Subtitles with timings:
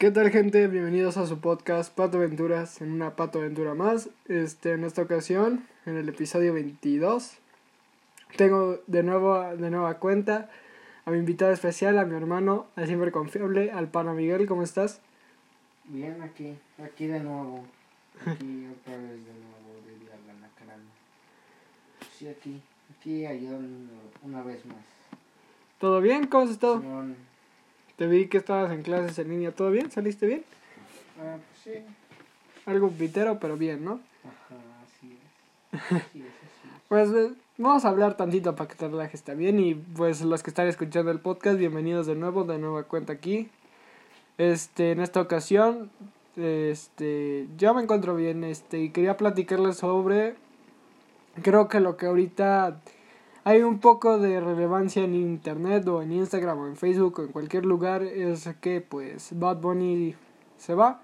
[0.00, 0.66] ¿Qué tal gente?
[0.66, 4.08] Bienvenidos a su podcast Pato Aventuras en una Pato Aventura más.
[4.28, 7.34] Este, en esta ocasión, en el episodio 22,
[8.38, 10.48] tengo de nuevo de nueva cuenta
[11.04, 14.46] a mi invitado especial, a mi hermano, al siempre confiable, al pana Miguel.
[14.46, 15.02] ¿Cómo estás?
[15.84, 17.66] Bien, aquí, aquí de nuevo.
[18.24, 20.90] Aquí otra vez de nuevo, diría la Nacarana.
[22.16, 22.62] Sí, aquí,
[22.96, 23.92] aquí ayudando
[24.22, 24.82] una vez más.
[25.78, 26.26] ¿Todo bien?
[26.26, 26.80] ¿Cómo has estado?
[26.80, 27.16] Simón,
[28.00, 29.52] Te vi que estabas en clases en línea.
[29.52, 29.90] ¿Todo bien?
[29.90, 30.42] ¿Saliste bien?
[31.20, 31.84] ah, pues sí.
[32.64, 34.00] Algo pitero, pero bien, ¿no?
[34.24, 35.18] Ajá, así
[35.70, 35.80] es.
[35.92, 36.82] Así es, así es.
[36.88, 39.60] Pues eh, vamos a hablar tantito para que te relajes también.
[39.60, 43.50] Y pues los que están escuchando el podcast, bienvenidos de nuevo, de nueva cuenta aquí.
[44.38, 45.90] Este, en esta ocasión,
[46.36, 50.36] este, yo me encuentro bien, este, y quería platicarles sobre,
[51.42, 52.80] creo que lo que ahorita
[53.44, 57.32] hay un poco de relevancia en internet o en Instagram o en Facebook o en
[57.32, 60.14] cualquier lugar es que pues Bad Bunny
[60.58, 61.00] se va.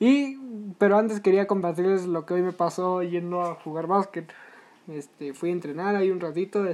[0.00, 0.38] Y,
[0.78, 4.30] pero antes quería compartirles lo que hoy me pasó yendo a jugar básquet.
[4.88, 6.64] Este, fui a entrenar ahí un ratito,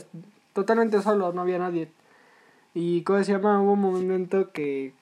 [0.52, 1.90] totalmente solo, no había nadie.
[2.74, 3.60] Y ¿cómo se llama?
[3.60, 4.92] Hubo un momento que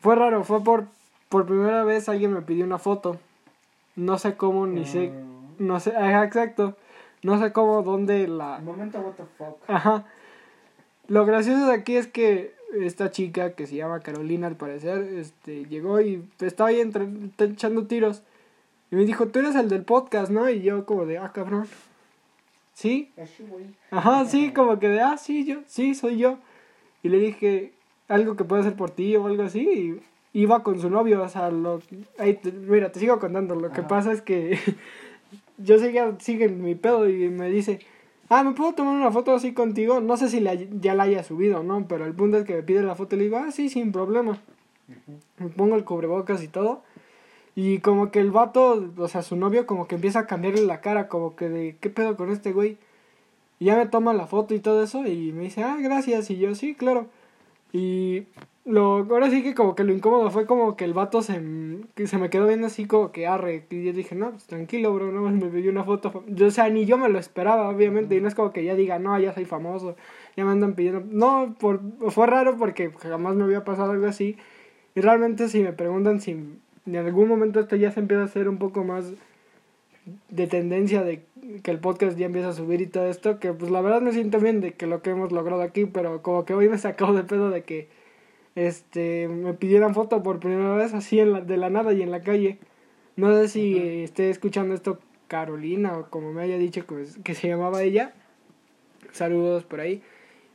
[0.00, 0.86] fue raro, fue por,
[1.28, 3.18] por primera vez alguien me pidió una foto.
[3.94, 5.22] No sé cómo, ni sé, Ah,
[5.58, 6.76] no sé, exacto.
[7.22, 8.58] No sé cómo, dónde la...
[8.58, 9.56] Momento, what the fuck.
[9.68, 10.04] Ajá.
[11.08, 15.64] Lo gracioso de aquí es que esta chica que se llama Carolina al parecer, este,
[15.66, 17.06] llegó y estaba ahí entre,
[17.38, 18.22] echando tiros.
[18.90, 20.48] Y me dijo, tú eres el del podcast, ¿no?
[20.48, 21.66] Y yo como de, ah, cabrón.
[22.74, 23.10] ¿Sí?
[23.48, 23.64] Güey.
[23.90, 26.38] Ajá, sí, como que de, ah, sí, yo, sí, soy yo.
[27.02, 27.72] Y le dije,
[28.08, 30.00] algo que puedo hacer por ti o algo así.
[30.32, 31.80] Y iba con su novio, o sea, lo,
[32.18, 33.54] ahí te- mira, te sigo contando.
[33.54, 34.58] Lo que pasa es que
[35.58, 37.80] yo seguía, sigue mi pedo y me dice,
[38.28, 40.00] ah, ¿me puedo tomar una foto así contigo?
[40.00, 41.86] No sé si la, ya la haya subido, ¿no?
[41.88, 43.92] Pero el punto es que me pide la foto y le digo, ah, sí, sin
[43.92, 44.40] problema.
[45.38, 46.82] Me pongo el cubrebocas y todo.
[47.54, 50.80] Y como que el vato, o sea, su novio como que empieza a cambiarle la
[50.80, 52.78] cara, como que de, ¿qué pedo con este güey?
[53.58, 56.30] Y ya me toma la foto y todo eso y me dice, ah, gracias.
[56.30, 57.06] Y yo, sí, claro.
[57.72, 58.26] Y
[58.64, 61.40] lo, ahora sí que como que lo incómodo fue como que el vato se,
[61.94, 63.64] que se me quedó viendo así como que arre.
[63.70, 66.24] Y yo dije, no, pues tranquilo, bro, no me pidió una foto.
[66.26, 68.16] Yo, o sea, ni yo me lo esperaba, obviamente.
[68.16, 69.96] Y no es como que ya diga, no, ya soy famoso,
[70.36, 71.02] ya me andan pidiendo.
[71.06, 74.36] No, por, fue raro porque jamás me había pasado algo así.
[74.94, 76.32] Y realmente si me preguntan si
[76.86, 79.12] en algún momento esto ya se empieza a hacer un poco más
[80.30, 81.24] de tendencia de
[81.62, 84.12] que el podcast ya empieza a subir y todo esto, que pues la verdad me
[84.12, 87.12] siento bien de que lo que hemos logrado aquí, pero como que hoy me sacó
[87.12, 87.88] de pedo de que
[88.54, 92.10] este me pidieran foto por primera vez así en la, de la nada y en
[92.10, 92.58] la calle.
[93.16, 97.34] No sé si eh, esté escuchando esto Carolina o como me haya dicho que, que
[97.34, 98.14] se llamaba ella.
[99.12, 100.02] Saludos por ahí.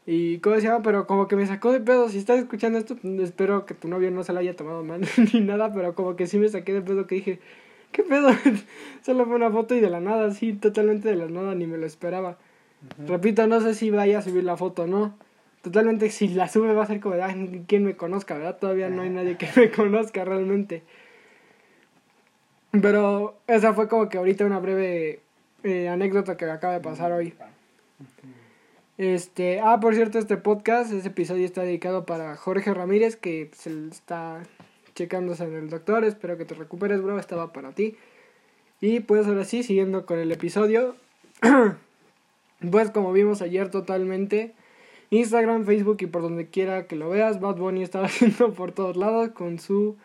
[0.06, 2.10] Y cómo se llama, pero como que me sacó de pedo.
[2.10, 5.02] Si estás escuchando esto, espero que tu novio no se lo haya tomado mal
[5.34, 7.40] ni nada, pero como que sí me saqué de pedo que dije,
[7.94, 8.30] ¿qué pedo?
[9.06, 11.78] Solo fue una foto y de la nada, así, totalmente de la nada, ni me
[11.78, 12.38] lo esperaba.
[13.06, 15.16] Repito, no sé si vaya a subir la foto o no.
[15.62, 18.58] Totalmente, si la sube va a ser como de, "Ay, ¿quién me conozca, verdad?
[18.58, 20.84] Todavía no hay nadie que me conozca realmente.
[22.72, 25.20] Pero esa fue como que ahorita una breve
[25.64, 27.34] eh, anécdota que me acaba de pasar hoy.
[28.98, 33.88] Este, ah, por cierto, este podcast, este episodio está dedicado para Jorge Ramírez, que se
[33.90, 34.42] está
[34.94, 36.04] checándose en el doctor.
[36.04, 37.20] Espero que te recuperes, bro.
[37.20, 37.98] Estaba para ti.
[38.82, 40.96] Y pues ahora sí, siguiendo con el episodio.
[42.72, 44.54] pues como vimos ayer totalmente,
[45.10, 48.98] Instagram, Facebook y por donde quiera que lo veas, Bad Bunny estaba haciendo por todos
[48.98, 49.98] lados con su...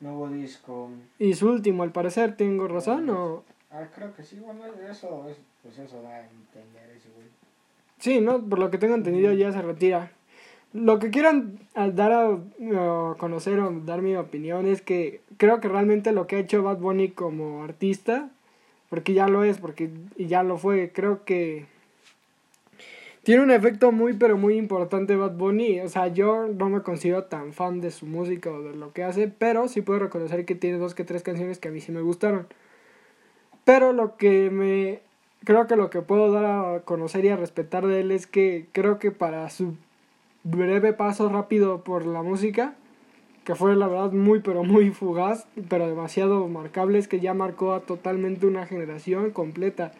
[0.00, 0.90] Nuevo disco.
[1.18, 3.44] Y su último, al parecer, ¿tengo razón o...?
[3.70, 7.28] Ah, creo que sí, bueno, eso, es, pues eso da a entender ese güey.
[7.98, 8.42] Sí, ¿no?
[8.42, 10.10] Por lo que tengo entendido ya se retira.
[10.72, 11.30] Lo que quiero
[11.74, 12.38] a- dar a,
[13.18, 16.78] conocer o dar mi opinión es que creo que realmente lo que ha hecho Bad
[16.78, 18.30] Bunny como artista,
[18.88, 21.66] porque ya lo es, porque ya lo fue, creo que
[23.22, 25.80] tiene un efecto muy pero muy importante Bad Bunny.
[25.80, 29.04] O sea, yo no me considero tan fan de su música o de lo que
[29.04, 31.92] hace, pero sí puedo reconocer que tiene dos que tres canciones que a mí sí
[31.92, 32.46] me gustaron.
[33.64, 35.00] Pero lo que me
[35.44, 38.66] creo que lo que puedo dar a conocer y a respetar de él es que
[38.72, 39.74] creo que para su
[40.44, 42.74] breve paso rápido por la música,
[43.44, 47.74] que fue la verdad muy pero muy fugaz, pero demasiado marcable, es que ya marcó
[47.74, 49.92] a totalmente una generación completa.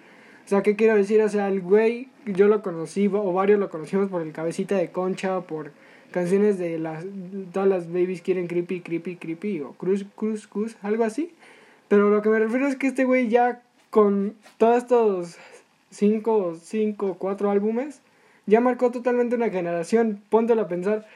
[0.45, 1.23] O sea, ¿qué quiero decir?
[1.23, 4.91] O sea, el güey, yo lo conocí, o varios lo conocimos por el cabecita de
[4.91, 5.73] concha, por
[6.11, 7.05] canciones de las,
[7.53, 11.33] todas las babies quieren creepy, creepy, creepy, o cruz, cruz, cruz, algo así.
[11.89, 15.37] Pero lo que me refiero es que este güey ya con todos estos
[15.91, 18.01] cinco, cinco, cuatro álbumes,
[18.51, 20.21] ya marcó totalmente una generación.
[20.29, 21.07] Póntelo a pensar.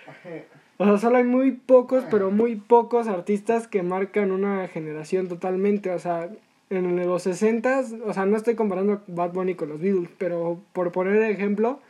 [0.78, 5.90] O sea, solo hay muy pocos, pero muy pocos artistas que marcan una generación totalmente.
[5.90, 6.30] O sea,
[6.70, 10.92] en los 60 o sea, no estoy comparando Bad Bunny con los Beatles, pero por
[10.92, 11.80] poner ejemplo,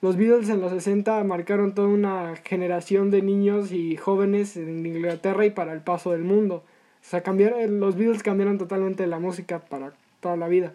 [0.00, 5.46] los Beatles en los 60 marcaron toda una generación de niños y jóvenes en Inglaterra
[5.46, 6.56] y para el paso del mundo.
[6.56, 10.74] O sea, cambiaron, los Beatles cambiaron totalmente la música para toda la vida.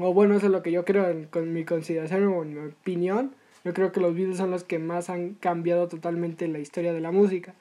[0.00, 3.34] O bueno, eso es lo que yo creo con mi consideración o mi opinión.
[3.64, 7.00] Yo creo que los Beatles son los que más han cambiado totalmente la historia de
[7.00, 7.54] la música.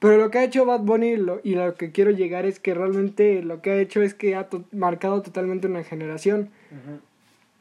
[0.00, 1.14] Pero lo que ha hecho Bad Bunny
[1.44, 4.48] y lo que quiero llegar es que realmente lo que ha hecho es que ha
[4.72, 6.50] marcado totalmente una generación.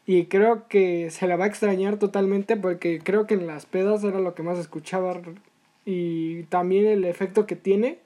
[0.05, 4.03] Y creo que se la va a extrañar totalmente porque creo que en las pedas
[4.03, 5.21] era lo que más escuchaba.
[5.85, 7.99] Y también el efecto que tiene,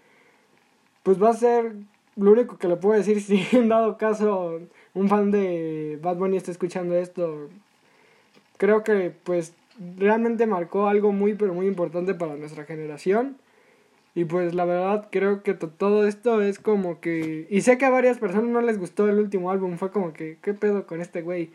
[1.04, 1.74] pues va a ser
[2.18, 4.60] lo único que le puedo decir si en dado caso
[4.94, 7.50] un fan de Bad Bunny está escuchando esto.
[8.58, 9.54] Creo que pues
[9.98, 13.38] realmente marcó algo muy pero muy importante para nuestra generación
[14.18, 17.46] y pues la verdad creo que todo esto es como que...
[17.52, 20.40] Y sé que a varias personas no les gustó el último álbum, fue como que,
[20.42, 21.52] ¿qué pedo con este güey?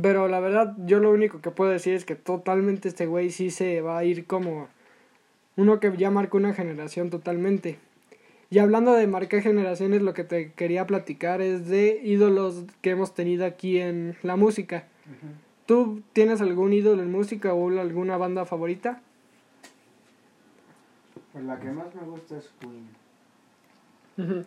[0.00, 3.50] Pero la verdad yo lo único que puedo decir es que totalmente este güey sí
[3.50, 4.68] se va a ir como
[5.56, 7.78] uno que ya marcó una generación totalmente.
[8.50, 13.14] Y hablando de marcar generaciones, lo que te quería platicar es de ídolos que hemos
[13.14, 14.84] tenido aquí en la música.
[15.66, 19.02] ¿Tú tienes algún ídolo en música o alguna banda favorita?
[21.32, 22.88] Pues la que más me gusta es Queen.
[24.16, 24.42] Mm,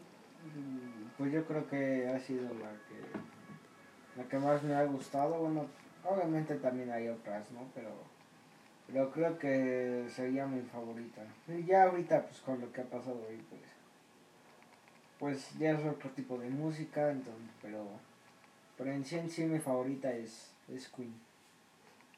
[1.18, 5.36] pues yo creo que ha sido la que la que más me ha gustado.
[5.36, 5.68] Bueno,
[6.03, 7.62] obviamente también hay otras, ¿no?
[7.75, 7.92] Pero
[8.88, 11.21] pero creo que sería mi favorita.
[11.48, 13.62] Y ya ahorita pues con lo que ha pasado hoy pues
[15.21, 17.85] pues ya es otro tipo de música, entonces, pero
[18.75, 21.13] pero en sí en sí mi favorita es es Queen.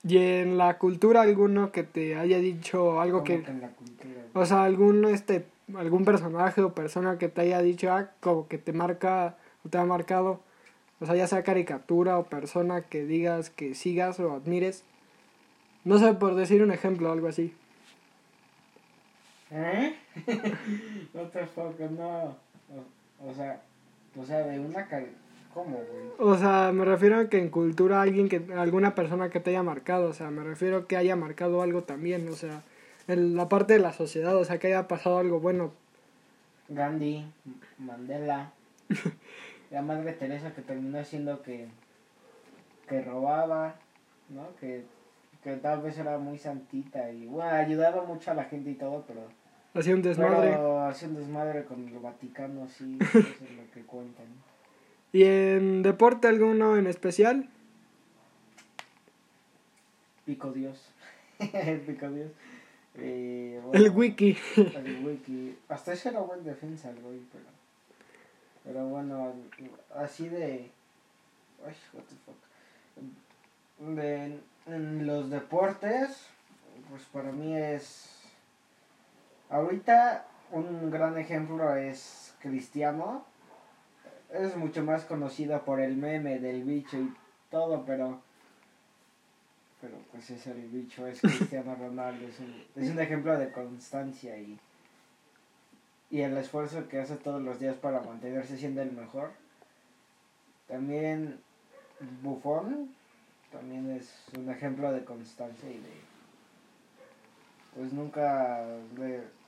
[0.05, 3.43] ¿Y en la cultura alguno que te haya dicho algo que...
[4.33, 5.45] o sea, algún, este,
[5.75, 9.77] algún personaje o persona que te haya dicho, ah, como que te marca o te
[9.77, 10.41] ha marcado,
[10.99, 14.83] o sea, ya sea caricatura o persona que digas que sigas o admires.
[15.85, 17.53] No sé, por decir un ejemplo, algo así.
[19.51, 19.95] ¿Eh?
[21.13, 22.35] What the fuck, no.
[23.19, 23.61] O, sea,
[24.19, 24.87] o sea, de una
[25.53, 26.09] ¿Cómo, güey?
[26.17, 29.61] O sea, me refiero a que en cultura alguien que, alguna persona que te haya
[29.61, 32.63] marcado, o sea, me refiero a que haya marcado algo también, o sea,
[33.07, 35.71] en la parte de la sociedad, o sea, que haya pasado algo bueno.
[36.69, 37.25] Gandhi,
[37.77, 38.51] Mandela,
[39.71, 41.67] la madre Teresa que terminó siendo que,
[42.87, 43.75] que robaba,
[44.29, 44.47] ¿no?
[44.59, 44.85] Que,
[45.43, 49.03] que tal vez era muy santita y, bueno, ayudaba mucho a la gente y todo,
[49.07, 49.21] pero...
[49.73, 50.51] Hacía un desmadre.
[50.51, 54.27] Pero hacía un desmadre con el Vaticano, así, eso es lo que cuentan.
[55.11, 57.49] ¿Y en deporte alguno en especial?
[60.25, 60.89] Pico Dios.
[61.87, 62.31] Pico Dios.
[62.95, 64.37] Eh, el wiki.
[64.55, 65.57] El wiki.
[65.69, 67.45] Hasta ese era buen defensa el güey, pero.
[68.63, 69.33] Pero bueno,
[69.95, 70.69] así de.
[71.65, 73.95] Ay, what the fuck.
[73.95, 76.27] De, en los deportes,
[76.89, 78.12] pues para mí es.
[79.49, 83.25] Ahorita un gran ejemplo es Cristiano
[84.33, 87.13] es mucho más conocida por el meme del bicho y
[87.49, 88.21] todo, pero
[89.79, 94.37] pero pues es el bicho, es Cristiano Ronaldo, es un, es un ejemplo de constancia
[94.37, 94.57] y,
[96.09, 99.31] y el esfuerzo que hace todos los días para mantenerse siendo el mejor.
[100.67, 101.41] También
[102.21, 102.89] Buffon
[103.51, 106.12] también es un ejemplo de constancia y de
[107.75, 108.65] pues nunca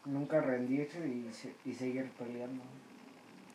[0.06, 1.30] nunca rendirse y,
[1.70, 2.64] y seguir peleando.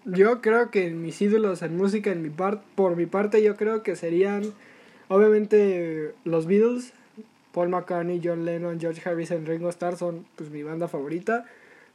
[0.04, 3.82] Yo creo que mis ídolos en música, en mi part, por mi parte, yo creo
[3.82, 4.42] que serían
[5.08, 6.92] obviamente los Beatles,
[7.52, 11.44] Paul McCartney, John Lennon, George Harrison, Ringo Starr son pues mi banda favorita.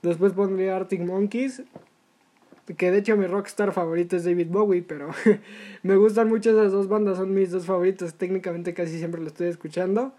[0.01, 1.63] Después pondría Arctic Monkeys,
[2.77, 5.09] que de hecho mi rockstar favorito es David Bowie, pero
[5.83, 9.47] me gustan mucho esas dos bandas, son mis dos favoritos, técnicamente casi siempre lo estoy
[9.47, 10.13] escuchando.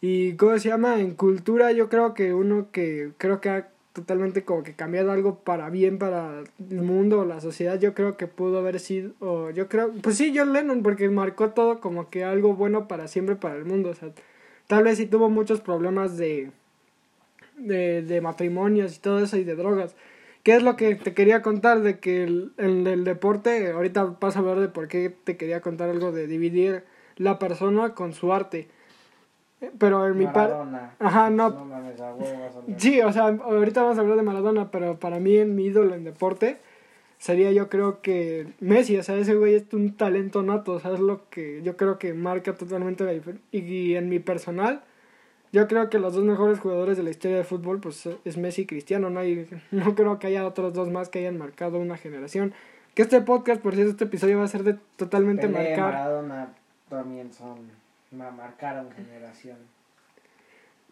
[0.00, 4.44] Y cómo se llama, en cultura yo creo que uno que creo que ha totalmente
[4.44, 8.28] como que cambiado algo para bien para el mundo o la sociedad, yo creo que
[8.28, 12.22] pudo haber sido, o yo creo, pues sí, John Lennon, porque marcó todo como que
[12.24, 14.10] algo bueno para siempre para el mundo, o sea,
[14.68, 16.52] tal vez sí tuvo muchos problemas de,
[17.56, 19.96] de, de matrimonios y todo eso y de drogas.
[20.44, 24.42] ¿Qué es lo que te quería contar de que el, el deporte, ahorita vas a
[24.42, 26.84] ver de por qué te quería contar algo de dividir
[27.16, 28.68] la persona con su arte?
[29.78, 30.54] Pero en mi parte.
[30.98, 31.68] Ajá, no.
[32.76, 35.94] sí, o sea, ahorita vamos a hablar de Maradona, pero para mí, en mi ídolo
[35.94, 36.58] en deporte,
[37.18, 40.92] sería yo creo que Messi, o sea, ese güey es un talento nato, o sea,
[40.92, 43.44] es lo que yo creo que marca totalmente la diferencia.
[43.50, 44.82] Y, en mi personal,
[45.50, 48.62] Yo creo que los dos mejores jugadores de la historia de fútbol pues es Messi
[48.62, 51.96] y Cristiano, no hay no creo que haya otros dos más que hayan marcado una
[51.96, 52.52] generación.
[52.94, 55.92] Que este podcast, por cierto, este episodio va a ser de totalmente Pelé, marcar.
[55.94, 56.48] Maradona
[56.88, 57.58] también son,
[58.10, 59.56] marcaron generación.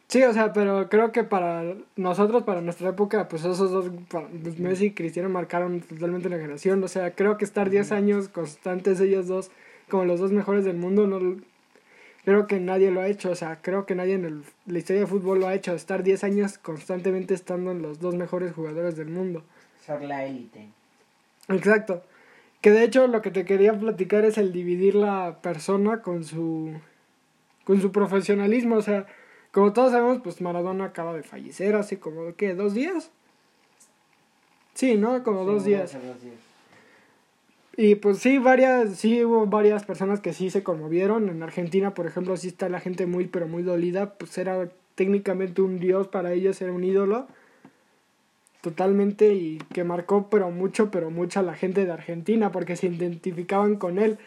[0.08, 1.64] Sí, o sea, pero creo que para
[1.96, 6.82] nosotros, para nuestra época, pues esos dos, pues Messi y Cristiano marcaron totalmente la generación.
[6.85, 9.50] O sea, creo que estar 10 años constantes ellos dos
[9.90, 11.40] como los dos mejores del mundo, no
[12.25, 13.30] creo que nadie lo ha hecho.
[13.30, 15.75] O sea, creo que nadie en el- la historia de fútbol lo ha hecho.
[15.75, 19.42] Estar 10 años constantemente estando en los dos mejores jugadores del mundo.
[19.85, 20.68] Ser la élite.
[21.49, 22.02] Exacto.
[22.61, 26.73] Que de hecho lo que te quería platicar es el dividir la persona con su
[27.66, 29.06] con su profesionalismo, o sea,
[29.50, 32.54] como todos sabemos, pues Maradona acaba de fallecer hace como ¿qué?
[32.54, 33.11] ¿Dos días?
[34.75, 35.23] Sí, ¿no?
[35.25, 35.92] Como Sí, dos días.
[35.92, 36.35] dos días.
[37.78, 41.28] Y pues sí, varias, sí hubo varias personas que sí se conmovieron.
[41.28, 44.14] En Argentina, por ejemplo, sí está la gente muy, pero muy dolida.
[44.14, 47.26] Pues era técnicamente un dios para ellos, era un ídolo.
[48.62, 52.87] Totalmente y que marcó, pero mucho, pero mucho a la gente de Argentina porque se
[52.87, 54.18] identificaban con él.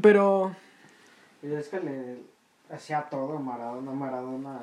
[0.00, 0.54] Pero,
[1.42, 2.16] Y es que le
[2.70, 3.90] hacía todo Maradona.
[3.92, 4.60] Maradona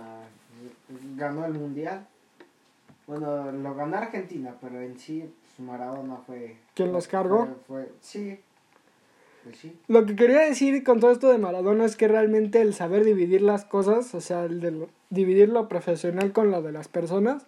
[1.15, 2.05] ganó el mundial.
[3.07, 6.57] Bueno, lo ganó Argentina, pero en sí pues, Maradona fue.
[6.75, 7.45] ¿Quién los cargó?
[7.67, 8.39] Fue, fue- sí.
[9.43, 9.75] Pues sí.
[9.87, 13.41] Lo que quería decir con todo esto de Maradona es que realmente el saber dividir
[13.41, 17.45] las cosas, o sea, el de lo- dividir lo profesional con lo de las personas,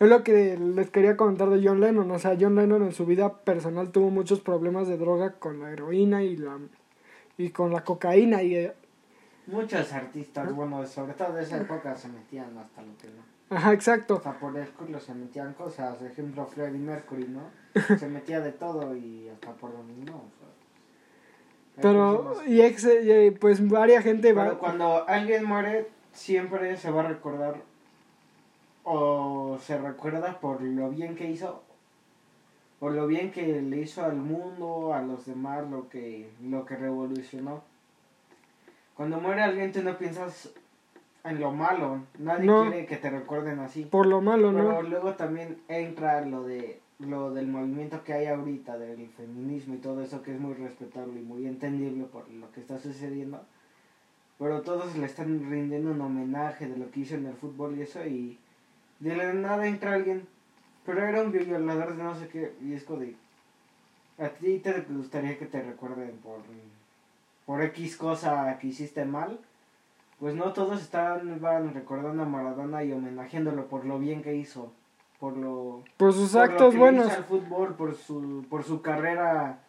[0.00, 2.10] es lo que les quería comentar de John Lennon.
[2.10, 5.70] O sea, John Lennon en su vida personal tuvo muchos problemas de droga con la
[5.70, 6.58] heroína y la
[7.40, 8.72] y con la cocaína y eh,
[9.46, 13.56] Muchos artistas, bueno, sobre todo de esa época se metían hasta lo que no.
[13.56, 14.16] ajá, exacto.
[14.16, 15.96] Hasta por el culo se metían cosas.
[15.96, 17.50] Por ejemplo, Freddie Mercury, ¿no?
[17.98, 20.16] Se metía de todo y hasta por donde no.
[20.16, 20.48] o sea,
[21.76, 26.90] hay Pero y, ex, y, pues varia gente va Pero cuando alguien muere, siempre se
[26.90, 27.56] va a recordar
[28.84, 31.62] o se recuerda por lo bien que hizo,
[32.80, 36.76] por lo bien que le hizo al mundo, a los demás, lo que, lo que
[36.76, 37.62] revolucionó.
[38.96, 40.50] Cuando muere alguien, tú no piensas
[41.24, 42.62] en lo malo, nadie No.
[42.62, 43.84] quiere que te recuerden así.
[43.84, 44.82] por lo malo, Pero ¿no?
[44.82, 50.02] luego también entra lo de lo del movimiento que hay ahorita del feminismo y todo
[50.02, 53.40] eso que es muy respetable y muy entendible por lo que está sucediendo.
[54.38, 57.82] Pero todos le están rindiendo un homenaje de lo que hizo en el fútbol y
[57.82, 58.38] eso y
[58.98, 60.26] de la nada entra alguien,
[60.84, 63.16] pero era un violador de no sé qué y es como de
[64.18, 66.40] a ti te gustaría que te recuerden por
[67.46, 69.38] por X cosa que hiciste mal.
[70.18, 74.70] Pues no todos estaban van recordando a Maradona y homenajeándolo por lo bien que hizo,
[75.18, 77.06] por lo Por sus por lo actos que buenos.
[77.06, 79.60] hizo al fútbol, por su por su carrera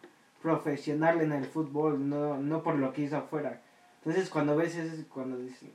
[0.42, 3.60] profesional en el fútbol, no no por lo que hizo afuera.
[4.04, 5.70] Entonces cuando ves eso es cuando dices,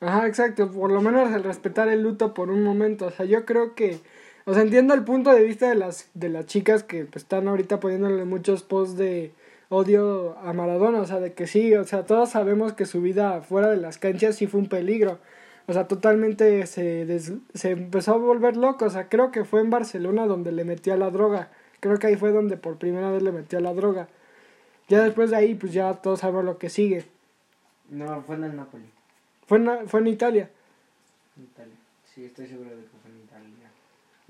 [0.00, 0.70] Ajá, exacto.
[0.70, 3.06] Por lo menos el respetar el luto por un momento.
[3.06, 4.00] O sea, yo creo que.
[4.50, 7.46] O sea, entiendo el punto de vista de las, de las chicas que pues, están
[7.46, 9.32] ahorita poniéndole muchos posts de
[9.68, 11.00] odio a Maradona.
[11.00, 13.98] O sea, de que sí, o sea, todos sabemos que su vida fuera de las
[13.98, 15.18] canchas sí fue un peligro.
[15.66, 18.86] O sea, totalmente se, des- se empezó a volver loco.
[18.86, 21.48] O sea, creo que fue en Barcelona donde le metió a la droga.
[21.78, 24.08] Creo que ahí fue donde por primera vez le metió a la droga.
[24.88, 27.04] Ya después de ahí, pues ya todos sabemos lo que sigue.
[27.90, 28.84] no, fue en el Napoli,
[29.46, 30.50] Fue en, fue en Italia.
[31.36, 31.74] en Italia.
[32.12, 32.99] Sí, estoy seguro de Italia.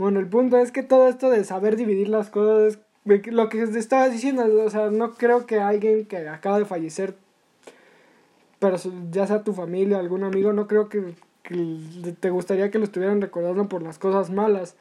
[0.01, 3.79] Bueno, el punto es que todo esto de saber dividir las cosas, lo que te
[3.79, 7.17] estaba diciendo, o sea, no creo que alguien que acaba de fallecer,
[8.59, 8.79] pero
[9.11, 11.13] ya sea tu familia, algún amigo, no creo que,
[12.19, 14.75] te gustaría que lo estuvieran recordando por las cosas malas.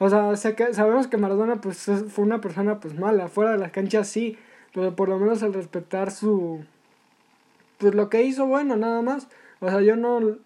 [0.00, 3.52] O sea, sé que, sabemos que Maradona pues es- fue una persona pues mala, fuera
[3.52, 4.36] de las canchas sí,
[4.74, 6.64] pero por lo menos el respetar su
[7.78, 9.28] pues lo que hizo bueno nada más.
[9.60, 10.36] O sea, yo no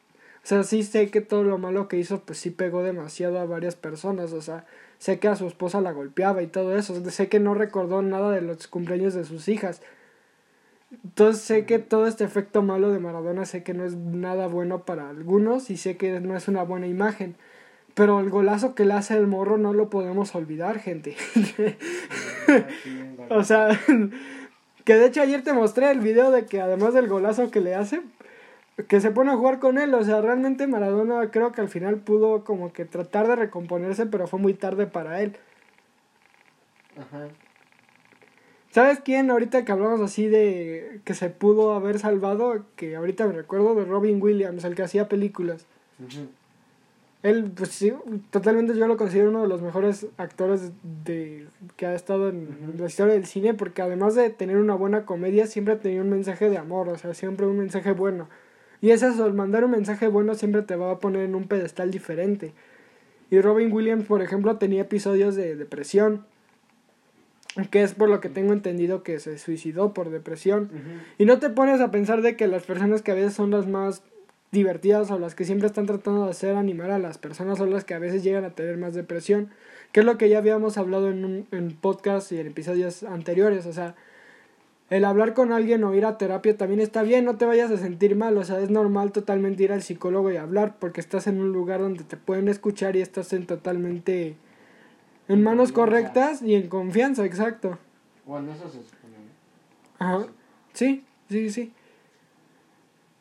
[0.48, 3.76] sea, sí sé que todo lo malo que hizo pues sí pegó demasiado a varias
[3.76, 4.64] personas, o sea,
[4.98, 8.30] sé que a su esposa la golpeaba y todo eso, sé que no recordó nada
[8.30, 9.82] de los cumpleaños de sus hijas.
[11.04, 14.84] Entonces sé que todo este efecto malo de Maradona sé que no es nada bueno
[14.86, 17.36] para algunos y sé que no es una buena imagen.
[17.92, 21.14] Pero el golazo que le hace el morro no lo podemos olvidar, gente.
[23.28, 23.78] o sea,
[24.84, 27.74] que de hecho ayer te mostré el video de que además del golazo que le
[27.74, 28.00] hace,
[28.86, 29.92] que se pone a jugar con él.
[29.94, 34.26] O sea, realmente Maradona creo que al final pudo como que tratar de recomponerse, pero
[34.26, 35.36] fue muy tarde para él.
[36.96, 37.28] Ajá.
[38.70, 39.30] ¿Sabes quién?
[39.30, 43.84] Ahorita que hablamos así de que se pudo haber salvado, que ahorita me recuerdo de
[43.84, 45.66] Robin Williams, el que hacía películas.
[45.98, 46.28] Ujú.
[47.24, 47.92] Él, pues sí,
[48.30, 50.70] totalmente yo lo considero uno de los mejores actores
[51.04, 55.04] de que ha estado en la historia del cine, porque además de tener una buena
[55.04, 58.28] comedia, siempre tenía un mensaje de amor, o sea, siempre un mensaje bueno.
[58.80, 61.48] Y es eso, el mandar un mensaje bueno siempre te va a poner en un
[61.48, 62.52] pedestal diferente.
[63.30, 66.24] Y Robin Williams, por ejemplo, tenía episodios de depresión.
[67.70, 70.70] Que es por lo que tengo entendido que se suicidó por depresión.
[71.18, 73.66] Y no te pones a pensar de que las personas que a veces son las
[73.66, 74.02] más
[74.52, 77.84] divertidas o las que siempre están tratando de hacer animar a las personas son las
[77.84, 79.50] que a veces llegan a tener más depresión.
[79.92, 83.66] Que es lo que ya habíamos hablado en, un, en podcast y en episodios anteriores.
[83.66, 83.96] O sea,
[84.90, 87.76] el hablar con alguien o ir a terapia también está bien, no te vayas a
[87.76, 91.40] sentir mal, o sea, es normal totalmente ir al psicólogo y hablar porque estás en
[91.40, 94.36] un lugar donde te pueden escuchar y estás en totalmente
[95.28, 97.78] en manos correctas y en confianza, exacto.
[98.24, 99.16] Bueno, eso se supone.
[99.98, 100.26] Ajá.
[100.72, 101.72] Sí, sí, sí.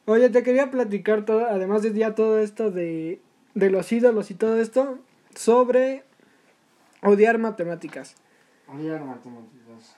[0.05, 3.19] Oye, te quería platicar todo, además de ya todo esto de,
[3.55, 4.99] de los ídolos y todo esto,
[5.35, 6.05] sobre
[7.01, 8.15] odiar matemáticas.
[8.67, 9.96] Odiar matemáticas.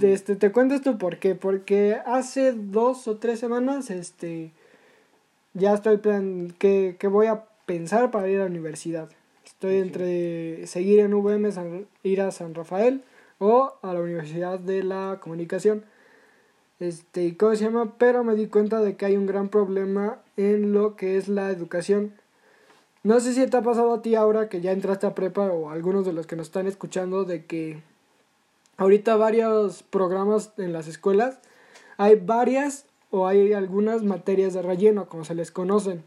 [0.00, 1.34] Este, te cuento esto por qué.
[1.34, 4.52] Porque hace dos o tres semanas, este,
[5.54, 9.10] ya estoy plan que, que voy a pensar para ir a la universidad.
[9.44, 11.50] Estoy entre seguir en VM,
[12.02, 13.02] ir a San Rafael
[13.38, 15.84] o a la Universidad de la Comunicación.
[16.78, 17.94] Este, ¿cómo se llama?
[17.98, 21.50] Pero me di cuenta de que hay un gran problema en lo que es la
[21.50, 22.12] educación.
[23.02, 25.70] No sé si te ha pasado a ti ahora que ya entraste a prepa o
[25.70, 27.80] a algunos de los que nos están escuchando de que
[28.76, 31.38] ahorita varios programas en las escuelas,
[31.96, 36.02] hay varias o hay algunas materias de relleno, como se les conocen,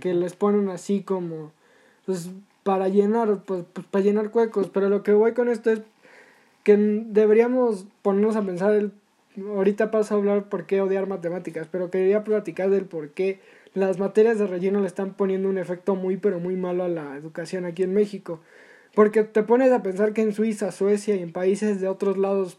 [0.00, 1.52] que les ponen así como,
[2.06, 2.30] pues
[2.62, 5.82] para llenar, pues, pues, para llenar huecos, pero lo que voy con esto es
[6.64, 8.92] que deberíamos ponernos a pensar, el,
[9.38, 13.40] ahorita paso a hablar por qué odiar matemáticas, pero quería platicar del por qué
[13.74, 17.16] las materias de relleno le están poniendo un efecto muy pero muy malo a la
[17.16, 18.40] educación aquí en México.
[18.94, 22.58] Porque te pones a pensar que en Suiza, Suecia y en países de otros lados,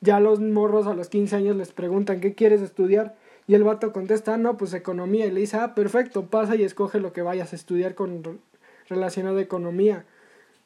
[0.00, 3.14] ya los morros a los 15 años les preguntan qué quieres estudiar.
[3.46, 5.26] Y el vato contesta, no, pues economía.
[5.26, 8.40] Y le dice, ah, perfecto, pasa y escoge lo que vayas a estudiar con
[8.88, 10.04] relacionado a economía.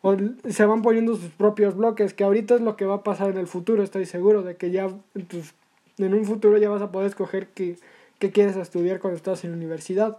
[0.02, 0.16] O
[0.48, 3.38] se van poniendo sus propios bloques, que ahorita es lo que va a pasar en
[3.38, 5.54] el futuro, estoy seguro de que ya pues,
[5.98, 7.76] en un futuro ya vas a poder escoger qué,
[8.18, 10.18] qué quieres estudiar cuando estás en la universidad.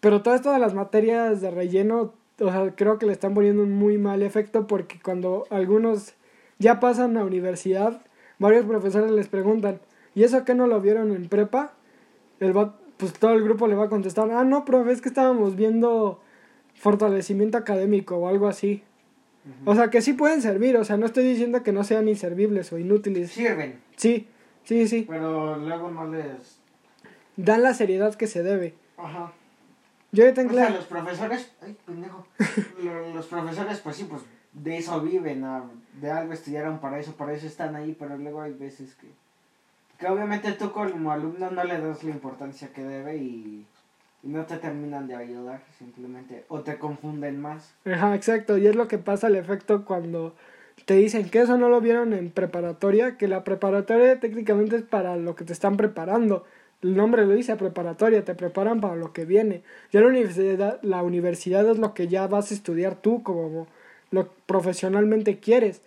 [0.00, 3.62] Pero todo esto de las materias de relleno o sea, creo que le están poniendo
[3.62, 6.14] un muy mal efecto porque cuando algunos
[6.58, 8.02] ya pasan a universidad,
[8.38, 9.80] varios profesores les preguntan,
[10.14, 11.74] ¿y eso qué no lo vieron en prepa?
[12.40, 12.54] El
[12.96, 16.20] pues todo el grupo le va a contestar, ah, no, profe, es que estábamos viendo
[16.74, 18.82] fortalecimiento académico o algo así.
[19.64, 22.70] O sea, que sí pueden servir, o sea, no estoy diciendo que no sean inservibles
[22.72, 23.30] o inútiles.
[23.30, 23.80] Sirven.
[23.96, 24.28] Sí,
[24.64, 25.06] sí, sí.
[25.08, 26.60] Pero luego no les...
[27.36, 28.74] Dan la seriedad que se debe.
[28.98, 29.32] Ajá.
[30.10, 32.26] Yo ya tengo o sea, los profesores, ay, pendejo,
[33.14, 35.44] los profesores, pues sí, pues de eso viven,
[36.00, 39.08] de algo estudiaron para eso, para eso están ahí, pero luego hay veces que,
[39.98, 43.66] que obviamente tú como alumno no le das la importancia que debe y,
[44.22, 47.74] y no te terminan de ayudar, simplemente, o te confunden más.
[47.84, 50.34] Ajá, exacto, y es lo que pasa el efecto cuando
[50.86, 55.16] te dicen que eso no lo vieron en preparatoria, que la preparatoria técnicamente es para
[55.16, 56.46] lo que te están preparando
[56.82, 59.62] el nombre lo dice, preparatoria, te preparan para lo que viene.
[59.92, 63.66] Ya la universidad, la universidad es lo que ya vas a estudiar tú como
[64.10, 65.82] lo profesionalmente quieres.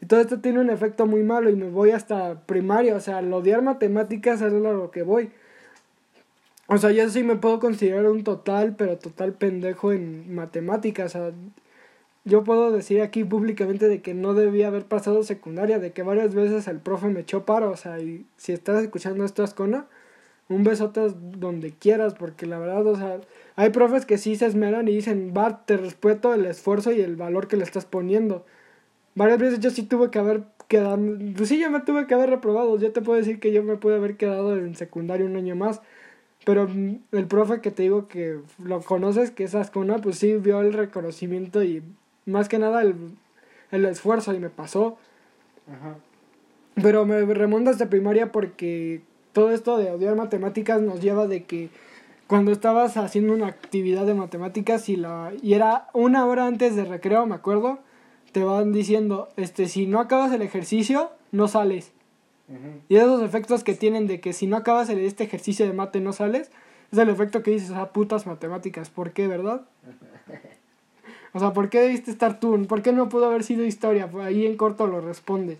[0.00, 3.18] Y todo esto tiene un efecto muy malo y me voy hasta primaria, o sea,
[3.18, 5.30] al odiar matemáticas es lo que voy.
[6.66, 11.14] O sea, yo sí me puedo considerar un total, pero total pendejo en matemáticas.
[11.14, 11.32] O sea,
[12.24, 16.34] yo puedo decir aquí públicamente de que no debía haber pasado secundaria, de que varias
[16.34, 19.86] veces el profe me echó paro, o sea, y si estás escuchando esto, Ascona,
[20.50, 21.00] un besote
[21.38, 23.20] donde quieras, porque la verdad, o sea,
[23.54, 27.14] hay profes que sí se esmeran y dicen, va, te respeto el esfuerzo y el
[27.14, 28.44] valor que le estás poniendo.
[29.14, 30.98] Varias veces yo sí tuve que haber quedado,
[31.36, 33.76] pues sí, yo me tuve que haber reprobado, yo te puedo decir que yo me
[33.76, 35.82] pude haber quedado en secundario un año más,
[36.44, 36.68] pero
[37.12, 40.72] el profe que te digo que lo conoces, que es Ascona, pues sí vio el
[40.72, 41.84] reconocimiento y
[42.26, 42.96] más que nada el,
[43.70, 44.98] el esfuerzo y me pasó.
[45.68, 45.96] Ajá.
[46.82, 51.70] Pero me remontas de primaria porque todo esto de odiar matemáticas nos lleva de que
[52.26, 56.84] cuando estabas haciendo una actividad de matemáticas y la y era una hora antes de
[56.84, 57.80] recreo, me acuerdo,
[58.32, 61.92] te van diciendo, este, si no acabas el ejercicio, no sales.
[62.88, 66.12] Y esos efectos que tienen de que si no acabas este ejercicio de mate no
[66.12, 66.50] sales,
[66.90, 69.62] es el efecto que dices, ah, putas matemáticas, ¿por qué, verdad?
[71.32, 72.66] o sea, ¿por qué debiste estar tú?
[72.66, 74.10] ¿Por qué no pudo haber sido historia?
[74.10, 75.58] Pues ahí en corto lo respondes.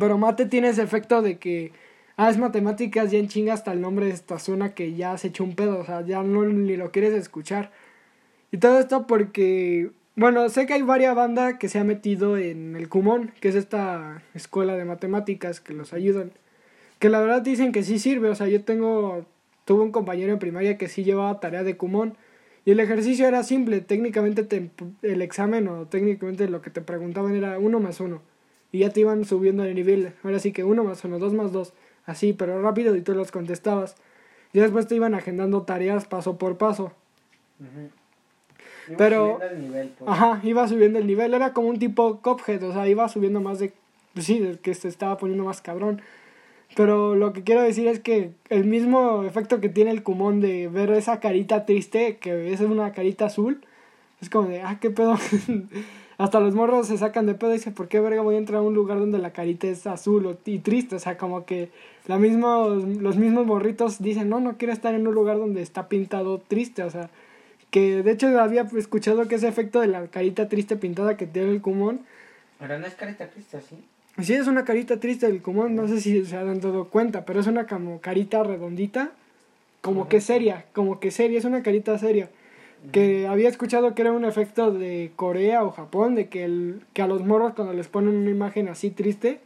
[0.00, 1.72] Pero mate tiene ese efecto de que
[2.16, 5.28] ah, es matemáticas, ya en chinga hasta el nombre de esta zona que ya se
[5.28, 7.72] echó un pedo, o sea, ya no ni lo quieres escuchar.
[8.52, 12.76] Y todo esto porque, bueno, sé que hay varias bandas que se ha metido en
[12.76, 16.32] el Cumón, que es esta escuela de matemáticas que los ayudan.
[16.98, 19.26] que la verdad dicen que sí sirve, o sea, yo tengo,
[19.66, 22.16] tuve un compañero en primaria que sí llevaba tarea de Kumon
[22.64, 24.70] y el ejercicio era simple, técnicamente te,
[25.02, 28.22] el examen o técnicamente lo que te preguntaban era uno más uno
[28.72, 31.52] y ya te iban subiendo de nivel, ahora sí que uno más uno, dos más
[31.52, 31.74] dos,
[32.06, 33.96] así, pero rápido y tú los contestabas.
[34.52, 36.92] Y después te iban agendando tareas paso por paso.
[38.88, 40.10] Iba Pero- subiendo el nivel, pues.
[40.10, 43.58] Ajá, iba subiendo el nivel, era como un tipo Cuphead, o sea, iba subiendo más
[43.58, 43.72] de...
[44.14, 46.00] Pues sí, que se estaba poniendo más cabrón.
[46.74, 50.68] Pero lo que quiero decir es que el mismo efecto que tiene el Kumon de
[50.68, 53.60] ver esa carita triste, que es una carita azul,
[54.20, 55.16] es como de, ah, qué pedo.
[56.18, 58.60] Hasta los morros se sacan de pedo y dicen, ¿por qué verga voy a entrar
[58.60, 60.96] a un lugar donde la carita es azul y triste?
[60.96, 61.68] O sea, como que
[62.06, 65.88] la mismo, los mismos morritos dicen, no, no quiero estar en un lugar donde está
[65.88, 67.10] pintado triste, o sea,
[67.70, 71.50] que de hecho había escuchado que ese efecto de la carita triste pintada que tiene
[71.50, 72.00] el Kumon,
[72.58, 73.76] Pero no es carita triste, ¿sí?
[74.22, 77.40] sí es una carita triste del Kumon, no sé si se han dado cuenta, pero
[77.40, 79.10] es una como carita redondita,
[79.82, 82.30] como que seria, como que seria, es una carita seria.
[82.92, 87.02] Que había escuchado que era un efecto de Corea o Japón, de que, el, que
[87.02, 89.40] a los morros cuando les ponen una imagen así triste,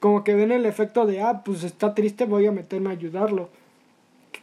[0.00, 3.48] como que ven el efecto de, ah, pues está triste, voy a meterme a ayudarlo.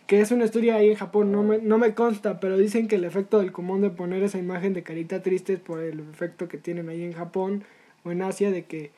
[0.08, 2.95] Que es una historia ahí en Japón, no me, no me consta, pero dicen que
[2.95, 6.47] el efecto del común de poner esa imagen de carita triste es por el efecto
[6.47, 7.63] que tienen ahí en Japón
[8.04, 8.91] o en Asia, de que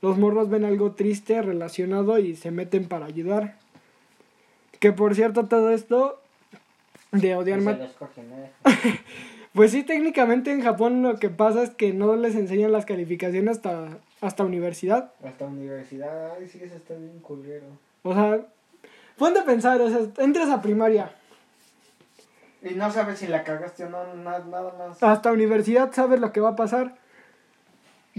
[0.00, 3.56] los morros ven algo triste relacionado y se meten para ayudar.
[4.80, 6.21] Que por cierto, todo esto
[7.12, 7.60] de odiar
[9.54, 13.58] pues sí, técnicamente en Japón lo que pasa es que no les enseñan las calificaciones
[13.58, 15.12] hasta, hasta universidad.
[15.24, 17.66] Hasta universidad, ay, sí, eso está bien culero.
[18.02, 18.40] O sea,
[19.18, 21.12] ponte a pensar, o sea, entras a primaria,
[22.62, 25.02] Y no sabes si la cagaste o no, na- nada más.
[25.02, 26.96] hasta universidad sabes lo que va a pasar.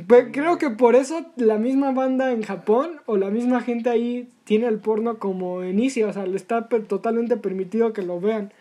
[0.08, 4.66] Creo que por eso la misma banda en Japón o la misma gente ahí tiene
[4.68, 8.52] el porno como inicio, o sea, le está totalmente permitido que lo vean.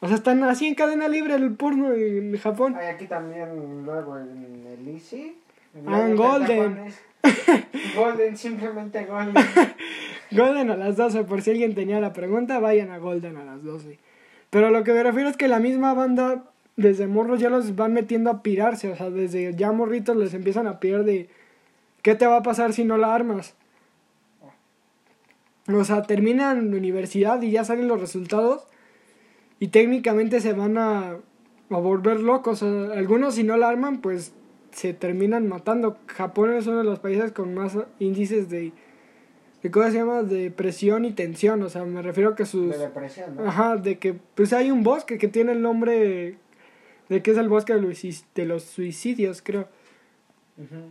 [0.00, 2.76] O sea, están así en cadena libre el porno en Japón.
[2.76, 5.36] Hay aquí también, luego en el Easy.
[5.86, 6.92] Ah, en Golden.
[7.96, 9.44] Golden, simplemente Golden.
[10.30, 13.62] Golden a las 12, por si alguien tenía la pregunta, vayan a Golden a las
[13.62, 13.98] 12.
[14.50, 16.44] Pero lo que me refiero es que la misma banda,
[16.76, 20.66] desde morros ya los van metiendo a pirarse, o sea, desde ya morritos les empiezan
[20.66, 21.28] a pirar de
[22.02, 23.54] qué te va a pasar si no la armas.
[25.66, 28.66] O sea, terminan la universidad y ya salen los resultados
[29.60, 31.10] y técnicamente se van a,
[31.70, 32.62] a volver locos.
[32.62, 34.32] Algunos si no la arman, pues
[34.72, 35.98] se terminan matando.
[36.06, 38.72] Japón es uno de los países con más índices de,
[39.62, 40.22] de ¿cómo se llama?
[40.22, 41.62] De presión y tensión.
[41.62, 42.70] O sea, me refiero a que sus...
[42.70, 43.46] De depresión, ¿no?
[43.46, 46.36] Ajá, de que pues hay un bosque que tiene el nombre
[47.08, 49.68] de que es el bosque de los, suic- de los suicidios, creo.
[50.58, 50.90] Ujú.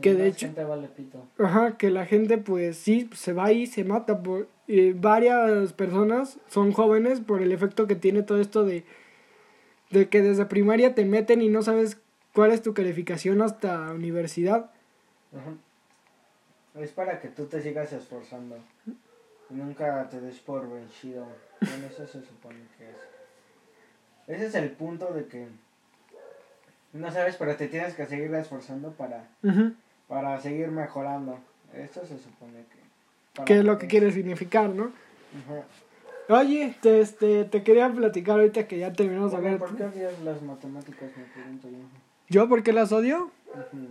[0.00, 1.26] Que de hecho- gente vale pito.
[1.38, 4.22] Ajá, que la gente pues sí, se va y se mata.
[4.22, 8.84] Por, y varias personas son jóvenes por el efecto que tiene todo esto de,
[9.90, 11.98] de que desde primaria te meten y no sabes
[12.32, 14.70] cuál es tu calificación hasta universidad.
[15.32, 15.58] Ujú.
[16.82, 18.56] Es para que tú te sigas esforzando.
[18.86, 21.26] Y nunca te des por vencido.
[21.60, 22.96] Bueno, eso se supone que es.
[24.36, 25.48] Ese es el punto de que
[26.92, 29.72] no sabes, pero te tienes que seguir esforzando para, Ujú.
[30.08, 31.38] para seguir mejorando.
[31.74, 33.44] Esto se supone que.
[33.44, 33.90] Que es lo que es.
[33.90, 34.84] quiere significar, ¿no?
[34.84, 35.62] Ujú.
[36.28, 39.58] Oye, te, este, te quería platicar ahorita que ya terminamos de ver.
[39.58, 41.10] ¿Por qué odias las matemáticas?
[41.16, 41.78] Me pregunto yo.
[42.28, 43.30] ¿Yo por qué las odio?
[43.54, 43.88] Ujú.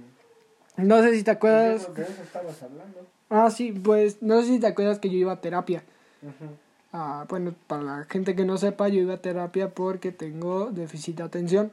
[0.77, 1.85] No sé si te acuerdas.
[1.85, 3.07] Pues de eso estabas hablando.
[3.29, 5.83] Ah, sí, pues no sé si te acuerdas que yo iba a terapia.
[6.21, 6.55] Ujú.
[6.93, 11.17] Ah, bueno, para la gente que no sepa, yo iba a terapia porque tengo déficit
[11.17, 11.71] de atención.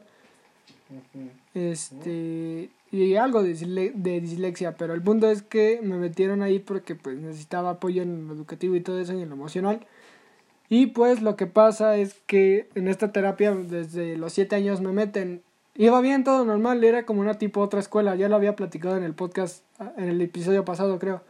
[1.54, 2.70] Este.
[2.90, 6.94] Y algo de, disle- de dislexia, pero el punto es que me metieron ahí porque
[6.94, 9.86] pues necesitaba apoyo en lo educativo y todo eso y en lo emocional.
[10.70, 14.92] Y pues lo que pasa es que en esta terapia desde los siete años me
[14.92, 15.42] meten.
[15.76, 19.04] Iba bien, todo normal, era como una tipo otra escuela, ya lo había platicado en
[19.04, 21.22] el podcast, ah, en el episodio pasado creo.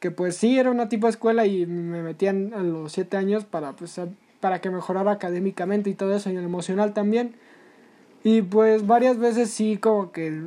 [0.00, 3.72] Que pues sí, era una tipo escuela y me metían a los siete años para,
[3.72, 4.00] pues,
[4.40, 7.34] para que mejorara académicamente y todo eso, y en el emocional también.
[8.24, 10.44] Y pues varias veces sí, como que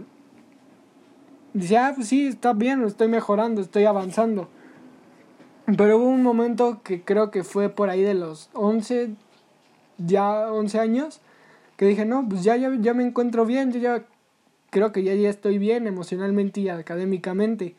[1.54, 4.50] dice, ah, pues sí, está bien, estoy mejorando, estoy avanzando.
[5.78, 9.12] Pero hubo un momento que creo que fue por ahí de los 11,
[10.00, 11.22] ya 11 años,
[11.76, 14.06] que dije, no, pues ya, ya, ya me encuentro bien, yo ya
[14.72, 17.76] creo que ya, ya estoy bien emocionalmente y académicamente.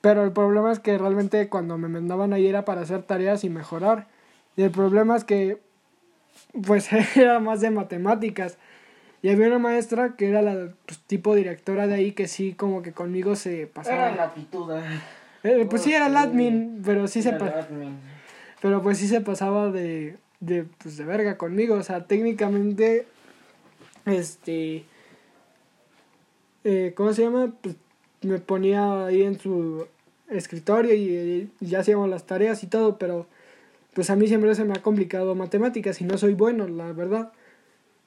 [0.00, 3.50] Pero el problema es que realmente cuando me mandaban ahí era para hacer tareas y
[3.50, 4.08] mejorar.
[4.56, 5.60] Y el problema es que,
[6.62, 8.58] pues, era más de matemáticas.
[9.20, 12.82] Y había una maestra que era la pues, tipo directora de ahí que sí, como
[12.82, 14.08] que conmigo se pasaba.
[14.08, 14.82] Era la pituda.
[15.42, 17.96] Eh, pues sí, era el admin, pero sí se Era el pa- admin.
[18.60, 21.74] pero pues sí se pasaba de, de, pues de verga conmigo.
[21.74, 23.06] O sea, técnicamente,
[24.06, 24.84] este,
[26.64, 27.52] eh, ¿cómo se llama?
[27.60, 27.76] Pues
[28.22, 29.86] me ponía ahí en su
[30.28, 33.26] escritorio y, y ya hacíamos las tareas y todo, pero
[33.94, 37.32] pues a mí siempre se me ha complicado matemáticas y no soy bueno, la verdad.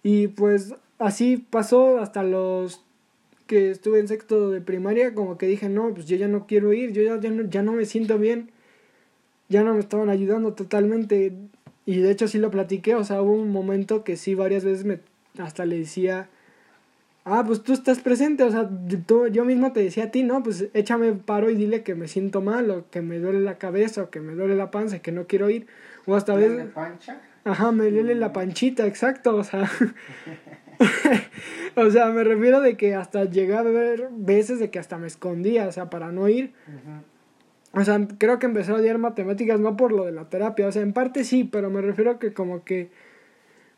[0.03, 2.83] Y pues así pasó hasta los
[3.47, 6.71] que estuve en sexto de primaria, como que dije, no, pues yo ya no quiero
[6.73, 8.51] ir, yo ya, ya, no, ya no me siento bien,
[9.49, 11.33] ya no me estaban ayudando totalmente.
[11.85, 14.85] Y de hecho sí lo platiqué, o sea, hubo un momento que sí varias veces
[14.85, 14.99] me
[15.37, 16.29] hasta le decía,
[17.25, 18.69] ah, pues tú estás presente, o sea,
[19.07, 22.07] tú- yo mismo te decía a ti, no, pues échame paro y dile que me
[22.07, 24.99] siento mal, o que me duele la cabeza, o que me duele la panza, y
[25.01, 25.67] que no quiero ir,
[26.05, 26.73] o hasta ¿Tiene veces...
[26.73, 27.21] pancha?
[27.43, 29.69] Ajá, me duele la panchita, exacto, o sea.
[31.75, 35.07] o sea, me refiero de que hasta llegué a ver veces de que hasta me
[35.07, 36.53] escondía, o sea, para no ir.
[37.73, 40.71] O sea, creo que empecé a odiar matemáticas no por lo de la terapia, o
[40.71, 42.89] sea, en parte sí, pero me refiero que como que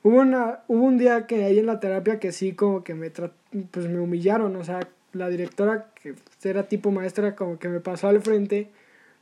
[0.03, 3.09] hubo una hubo un día que ahí en la terapia que sí como que me
[3.09, 4.79] pues me humillaron, o sea,
[5.13, 6.13] la directora que
[6.43, 8.69] era tipo maestra como que me pasó al frente,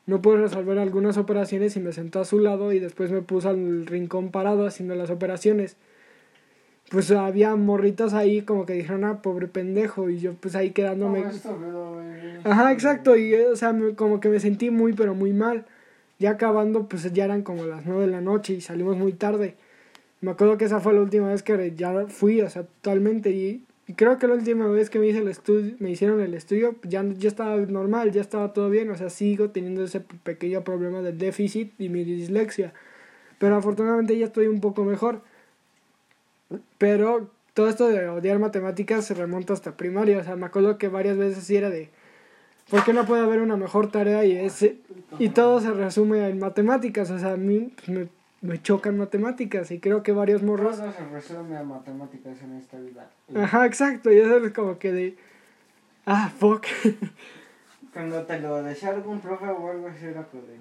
[0.07, 3.49] no pude resolver algunas operaciones y me sentó a su lado y después me puso
[3.49, 5.77] al rincón parado haciendo las operaciones.
[6.89, 11.21] Pues había morritos ahí como que dijeron, ah, pobre pendejo, y yo pues ahí quedándome...
[11.21, 12.01] No, esto, pero.
[12.43, 15.65] Ajá, exacto, y o sea, me- como que me sentí muy, pero muy mal.
[16.19, 19.55] Ya acabando, pues ya eran como las nueve de la noche y salimos muy tarde.
[20.21, 23.31] Me acuerdo que esa fue la última vez que ya fui, o sea, totalmente.
[23.31, 26.36] Y, y creo que la última vez que me hice el estudio, me hicieron el
[26.36, 28.91] estudio, ya, ya estaba normal, ya estaba todo bien.
[28.91, 32.73] O sea, sigo teniendo ese pequeño problema del déficit y mi dislexia.
[33.39, 35.21] Pero afortunadamente ya estoy un poco mejor.
[36.77, 40.19] Pero todo esto de odiar matemáticas se remonta hasta primaria.
[40.19, 41.89] O sea, me acuerdo que varias veces sí era de,
[42.69, 44.23] ¿por qué no puede haber una mejor tarea?
[44.25, 44.77] Y, ese,
[45.17, 47.10] y todo se resume en matemáticas.
[47.10, 48.07] O sea, a mí pues, me,
[48.41, 50.77] me chocan matemáticas y creo que varios morros...
[50.77, 53.10] Todo se resume a matemáticas en esta vida.
[53.36, 54.12] Ajá, exacto.
[54.12, 55.17] Y eso es como que de,
[56.06, 56.65] ah, fuck.
[57.93, 60.58] Cuando te lo decía algún profe o algo así era como de...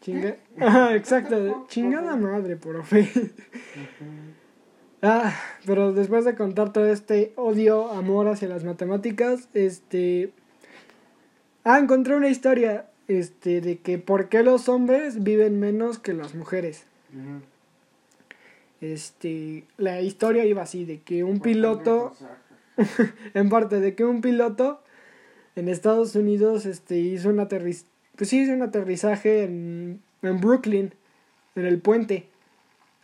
[0.00, 0.36] Chinga...
[0.58, 1.66] Ajá, exacto.
[1.68, 3.08] Chingada madre, profe.
[5.02, 5.32] Ah,
[5.64, 10.32] pero después de contar todo este odio, amor hacia las matemáticas, este...
[11.64, 16.36] Ah, encontré una historia, este, de que por qué los hombres viven menos que las
[16.36, 16.84] mujeres.
[18.80, 22.12] Este, la historia iba así, de que un piloto,
[23.34, 24.80] en parte, de que un piloto
[25.56, 30.94] en Estados Unidos, este, hizo un aterriz, pues sí, hizo un aterrizaje en, en Brooklyn,
[31.56, 32.28] en el puente,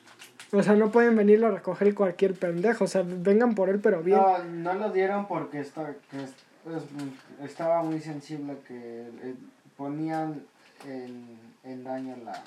[0.52, 2.84] O sea, no pueden venirlo a recoger cualquier pendejo.
[2.84, 4.18] O sea, vengan por él, pero bien.
[4.18, 9.34] No, no lo dieron porque está, que es- es- estaba muy sensible que eh,
[9.76, 10.42] ponían
[10.88, 11.26] en,
[11.66, 12.42] en daño la,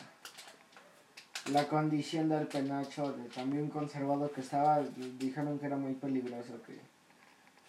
[1.51, 4.81] la condición del penacho de también conservado que estaba,
[5.19, 6.77] dijeron que era muy peligroso que,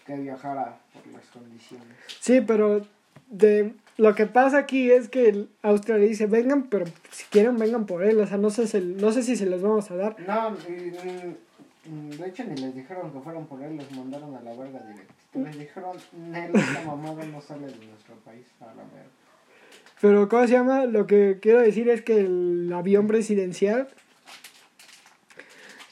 [0.06, 1.86] que viajara por las condiciones.
[2.20, 2.86] Sí, pero
[3.28, 7.56] de lo que pasa aquí es que el Austria le dice, vengan, pero si quieren,
[7.58, 8.18] vengan por él.
[8.20, 10.16] O sea, no sé, si- no sé si se los vamos a dar.
[10.20, 14.80] No, de hecho ni les dijeron que fueran por él, los mandaron a la verga
[14.80, 15.14] directo.
[15.34, 19.10] Les dijeron, Nel, esta mamada no sale de nuestro país, a la verga.
[20.00, 20.86] Pero, ¿cómo se llama?
[20.86, 23.88] Lo que quiero decir es que el avión presidencial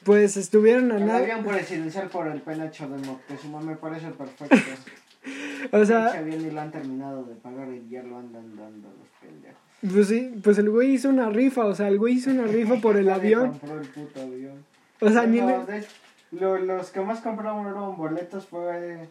[0.03, 1.19] pues estuvieron a El nada.
[1.19, 4.55] avión presidencial por el penacho de Moctezuma me parece perfecto.
[5.73, 9.07] O sea, avión ni lo han terminado de pagar y ya lo andan dando los
[9.19, 9.59] pendejos.
[9.93, 12.75] pues sí, pues el güey hizo una rifa, o sea, el güey hizo una rifa
[12.77, 13.49] por el Nadie avión.
[13.59, 14.63] compró el puto avión.
[15.01, 15.85] O sea, ni No, le- de-
[16.31, 19.09] lo- los que más compraron boletos fue,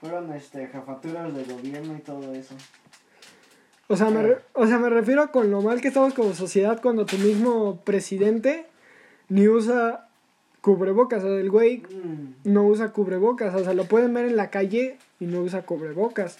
[0.00, 2.56] fueron este, jefaturas de gobierno y todo eso.
[3.88, 6.80] O sea, me re- o sea, me refiero con lo mal que estamos como sociedad
[6.80, 8.66] cuando tu mismo presidente
[9.28, 10.08] ni usa
[10.60, 11.22] cubrebocas.
[11.24, 13.54] O sea, el güey Mm, no usa cubrebocas.
[13.54, 16.38] O sea, lo pueden ver en la calle y no usa cubrebocas.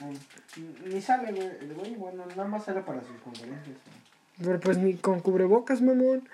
[0.00, 1.46] mm, Ni sale, güey.
[1.60, 3.64] El güey, bueno, nada más sale para sus conferencias.
[3.86, 4.02] güey.
[4.44, 6.28] Pero pues ni con cubrebocas, mamón.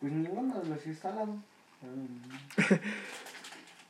[0.00, 1.36] Pues ninguno de los instalados.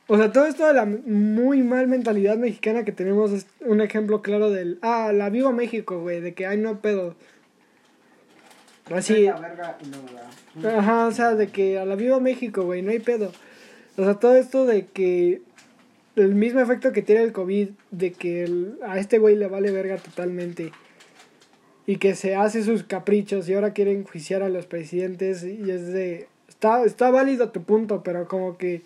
[0.07, 4.21] O sea, todo esto de la muy mal mentalidad mexicana que tenemos es un ejemplo
[4.21, 4.77] claro del...
[4.81, 6.21] Ah, la viva México, güey.
[6.21, 7.15] De que, ay, no pedo.
[8.93, 9.25] Así...
[10.63, 13.31] Ajá, o sea, de que a la viva México, güey, no hay pedo.
[13.97, 15.41] O sea, todo esto de que
[16.15, 19.71] el mismo efecto que tiene el COVID, de que el- a este güey le vale
[19.71, 20.71] verga totalmente
[21.87, 25.87] y que se hace sus caprichos y ahora quiere enjuiciar a los presidentes y es
[25.91, 26.27] de...
[26.47, 28.83] Está, está válido tu punto, pero como que...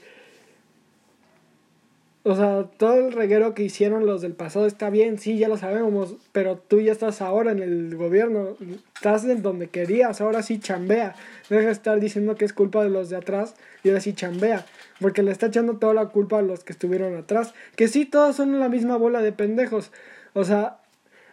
[2.24, 5.58] O sea, todo el reguero que hicieron los del pasado está bien, sí, ya lo
[5.58, 8.58] sabemos, pero tú ya estás ahora en el gobierno,
[8.94, 11.16] estás en donde querías, ahora sí chambea.
[11.50, 14.66] Deja de estar diciendo que es culpa de los de atrás y ahora sí chambea,
[15.00, 18.36] porque le está echando toda la culpa a los que estuvieron atrás, que sí, todos
[18.36, 19.92] son la misma bola de pendejos.
[20.34, 20.80] O sea,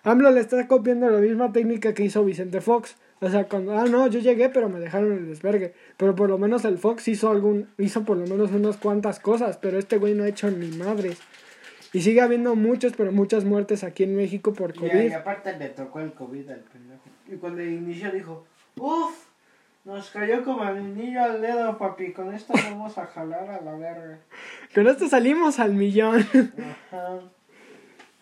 [0.05, 2.97] AMLO le está copiando la misma técnica que hizo Vicente Fox.
[3.21, 5.75] O sea, cuando, ah, no, yo llegué, pero me dejaron el desvergue.
[5.97, 9.57] Pero por lo menos el Fox hizo algún, hizo por lo menos unas cuantas cosas,
[9.57, 11.19] pero este güey no ha hecho ni madres.
[11.93, 15.11] Y sigue habiendo muchos, pero muchas muertes aquí en México por Y, COVID.
[15.11, 17.03] y aparte le tocó el COVID al pendejo.
[17.27, 18.45] Y cuando inició dijo,
[18.79, 19.27] uff,
[19.85, 22.13] nos cayó como el niño al dedo, papi.
[22.13, 24.19] Con esto vamos a jalar a la verga.
[24.75, 26.27] Con esto salimos al millón.
[26.91, 27.21] Ajá.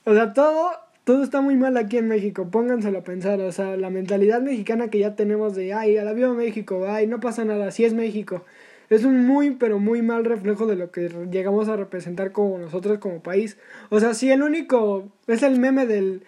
[0.04, 0.70] O sea, todo,
[1.04, 4.88] todo está muy mal aquí en México, pónganselo a pensar, o sea, la mentalidad mexicana
[4.88, 7.92] que ya tenemos de, ay, a la viva México, ay, no pasa nada, así es
[7.92, 8.42] México,
[8.88, 12.98] es un muy, pero muy mal reflejo de lo que llegamos a representar como nosotros
[12.98, 13.56] como país.
[13.90, 16.22] O sea, si el único, es el meme del,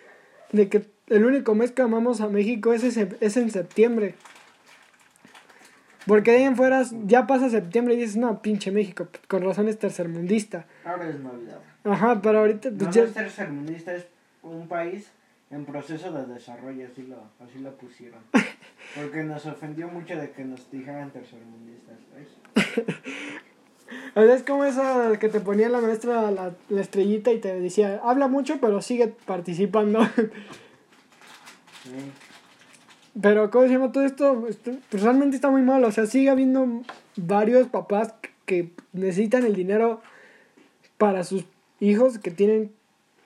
[0.52, 4.14] de que el único mes que amamos a México es, ese, es en septiembre.
[6.06, 9.68] Porque de ahí en fuera ya pasa septiembre y dices, no, pinche México, con razón
[9.68, 10.66] es tercermundista.
[10.84, 11.58] Ahora es Navidad.
[11.84, 12.70] Ajá, pero ahorita...
[12.70, 14.06] No, pues, no ya- es tercermundista, es
[14.50, 15.10] un país
[15.50, 18.20] en proceso de desarrollo, así lo, así lo pusieron.
[18.94, 21.98] Porque nos ofendió mucho de que nos dijeran tercermundistas.
[24.16, 24.82] O sea, es como eso
[25.20, 29.08] que te ponía la maestra la, la estrellita y te decía, habla mucho, pero sigue
[29.08, 30.00] participando.
[31.84, 31.92] Sí.
[33.22, 34.48] pero, ¿cómo se llama todo esto?
[34.48, 35.84] Esto, pues, realmente está muy mal.
[35.84, 36.82] O sea, sigue habiendo
[37.14, 38.12] varios papás
[38.44, 40.00] que necesitan el dinero
[40.98, 41.44] para sus
[41.78, 42.72] hijos que tienen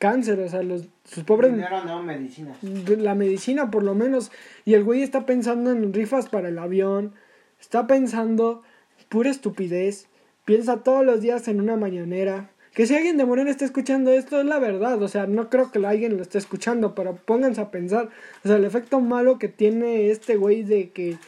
[0.01, 0.41] cáncer.
[0.41, 1.53] O sea, los, sus pobres...
[1.53, 2.59] Dinero no, medicinas.
[2.63, 4.33] La medicina, por lo menos.
[4.65, 7.13] Y el güey está pensando en rifas para el avión.
[7.61, 8.63] Está pensando
[9.09, 10.09] pura estupidez.
[10.45, 12.51] Piensa todos los días en una mañanera.
[12.75, 15.01] Que si alguien de Morena está escuchando esto, es la verdad.
[15.03, 18.09] O sea, no creo que alguien lo esté escuchando, pero pónganse a pensar.
[18.45, 21.19] O sea, el efecto malo que tiene este güey de que,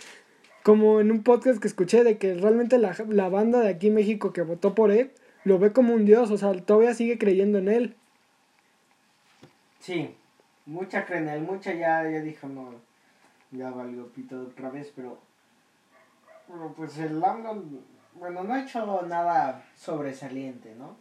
[0.62, 3.94] como en un podcast que escuché, de que realmente la, la banda de aquí en
[3.94, 5.11] México que votó por él,
[5.44, 6.30] lo ve como un dios.
[6.30, 7.96] O sea, todavía sigue creyendo en él.
[9.83, 10.14] Sí,
[10.64, 12.73] mucha creen él, mucha ya, ya dijo, no,
[13.51, 15.18] ya valió pito otra vez, pero,
[16.47, 17.64] pero pues el AMLO,
[18.14, 20.95] bueno, no ha hecho nada sobresaliente, ¿no?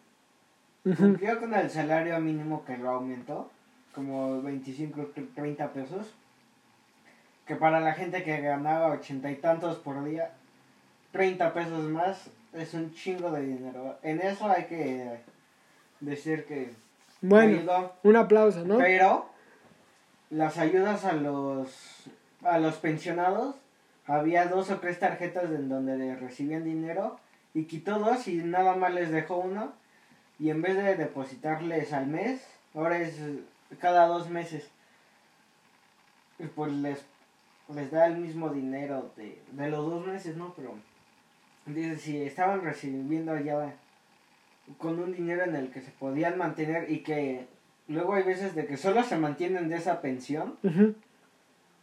[0.96, 3.52] Cumplió con el salario mínimo que lo aumentó,
[3.94, 6.16] como 25, 30 pesos,
[7.46, 10.32] que para la gente que ganaba ochenta y tantos por día,
[11.12, 14.00] 30 pesos más es un chingo de dinero.
[14.02, 15.20] En eso hay que
[16.00, 16.74] decir que
[17.22, 17.94] Bueno, ayudó.
[18.04, 18.78] un aplauso, ¿no?
[18.78, 19.30] Pero
[20.30, 22.06] las ayudas a los
[22.44, 23.56] a los pensionados
[24.08, 27.20] había dos o tres tarjetas en donde le recibían dinero
[27.54, 29.74] y quitó dos y nada más les dejó uno
[30.40, 32.44] y en vez de depositarles al mes
[32.74, 33.20] ahora es
[33.80, 34.70] cada dos meses
[36.56, 37.06] pues les
[37.76, 40.74] les da el mismo dinero de, de los dos meses no pero
[41.68, 43.76] dice si estaban recibiendo ya
[44.78, 47.48] con un dinero en el que se podían mantener y que
[47.88, 50.58] luego hay veces de que solo se mantienen de esa pensión,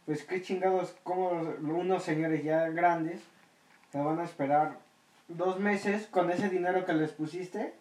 [0.05, 1.29] pues qué chingados, como
[1.61, 3.21] unos señores ya grandes
[3.91, 4.77] se van a esperar
[5.27, 7.73] dos meses con ese dinero que les pusiste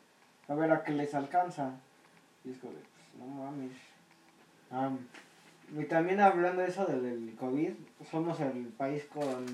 [0.49, 1.73] a ver a qué les alcanza.
[2.45, 2.85] Y es como, pues,
[3.19, 3.73] no mames.
[4.71, 4.99] Am,
[5.79, 7.73] y también hablando de eso del, COVID,
[8.11, 9.45] somos el país con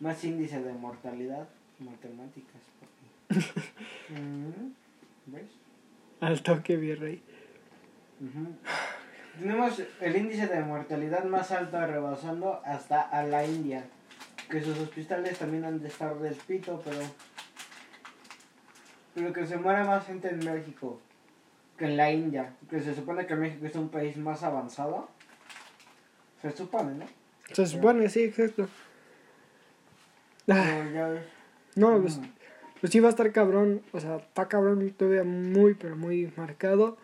[0.00, 1.48] más índice de mortalidad,
[1.78, 2.62] matemáticas.
[2.80, 3.40] papi.
[4.12, 4.74] Mm,
[5.26, 5.50] ¿Ves?
[6.20, 7.22] Al toque, virrey.
[8.20, 8.56] Ujú.
[9.38, 13.84] Tenemos el índice de mortalidad más alto rebasando hasta a la India.
[14.50, 16.98] Que sus hospitales también han de estar del pito, pero.
[19.14, 21.00] Pero que se muera más gente en México
[21.78, 22.54] que en la India.
[22.68, 25.08] Que se supone que México es un país más avanzado.
[26.40, 27.06] Se supone, ¿no?
[27.52, 28.68] Se supone, sí, exacto.
[30.48, 31.26] Ah, ya ves.
[31.76, 32.20] no, pues.
[32.82, 33.80] Pues sí va a estar cabrón.
[33.92, 36.96] O sea, está cabrón todavía muy, pero muy marcado.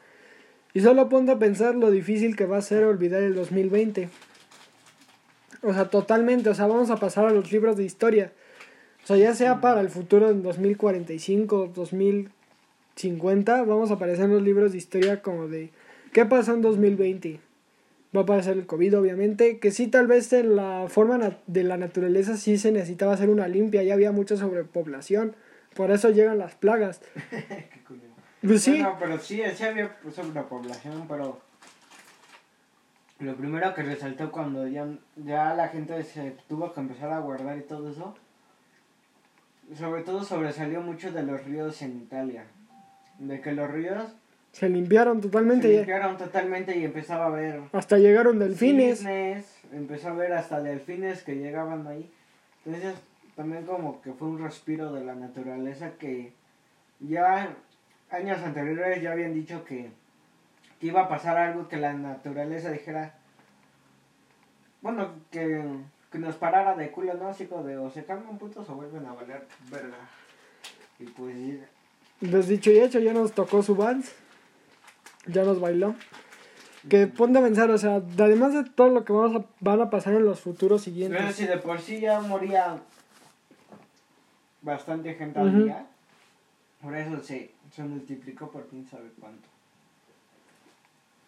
[0.74, 4.08] Y solo ponte a pensar lo difícil que va a ser olvidar el 2020.
[5.62, 6.50] O sea, totalmente.
[6.50, 8.32] O sea, vamos a pasar a los libros de historia.
[9.04, 14.42] O sea, ya sea para el futuro en 2045, 2050, vamos a aparecer en los
[14.42, 15.70] libros de historia como de
[16.12, 17.38] ¿qué pasó en 2020?
[18.16, 21.76] Va a aparecer el COVID, obviamente, que sí, tal vez en la forma de la
[21.76, 25.36] naturaleza sí se necesitaba hacer una limpia, ya había mucha sobrepoblación,
[25.74, 27.00] por eso llegan las plagas.
[28.40, 31.40] Pues sí, Bueno, pero sí, sí había sobrepoblación, pero
[33.18, 37.58] lo primero que resaltó cuando ya, ya la gente se tuvo que empezar a guardar
[37.58, 38.14] y todo eso,
[39.76, 42.44] sobre todo sobresalió mucho de los ríos en Italia.
[43.18, 44.04] De que los ríos
[44.52, 48.98] se limpiaron totalmente, se limpiaron totalmente y empezaba a ver hasta llegaron delfines.
[48.98, 52.08] cisnes, empezó a ver hasta delfines que llegaban ahí.
[52.64, 52.94] Entonces
[53.38, 56.32] también como que fue un respiro de la naturaleza que
[56.98, 57.54] ya
[58.10, 59.90] años anteriores ya habían dicho que,
[60.80, 63.14] que iba a pasar algo que la naturaleza dijera,
[64.82, 65.64] bueno, que,
[66.10, 67.28] que nos parara de culo, ¿no?
[67.28, 69.98] Así como de o se calman putos o vuelven a valer verga.
[70.98, 71.60] Y pues
[72.28, 74.16] Pues dicho y hecho, ya nos tocó su vals,
[75.28, 75.94] ya nos bailó.
[76.90, 79.90] Que ponte a pensar, o sea, además de todo lo que vamos a, van a
[79.90, 81.36] pasar en los futuros Pero siguientes.
[81.36, 82.80] si de por sí ya moría
[84.62, 85.86] bastante gente al día,
[86.80, 89.48] por eso se, se multiplicó por quién sabe cuánto.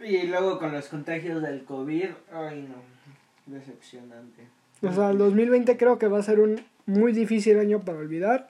[0.01, 4.45] Y luego con los contagios del COVID, ay no, decepcionante.
[4.83, 8.49] O sea, el 2020 creo que va a ser un muy difícil año para olvidar.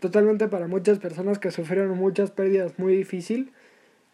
[0.00, 3.52] Totalmente para muchas personas que sufrieron muchas pérdidas muy difícil.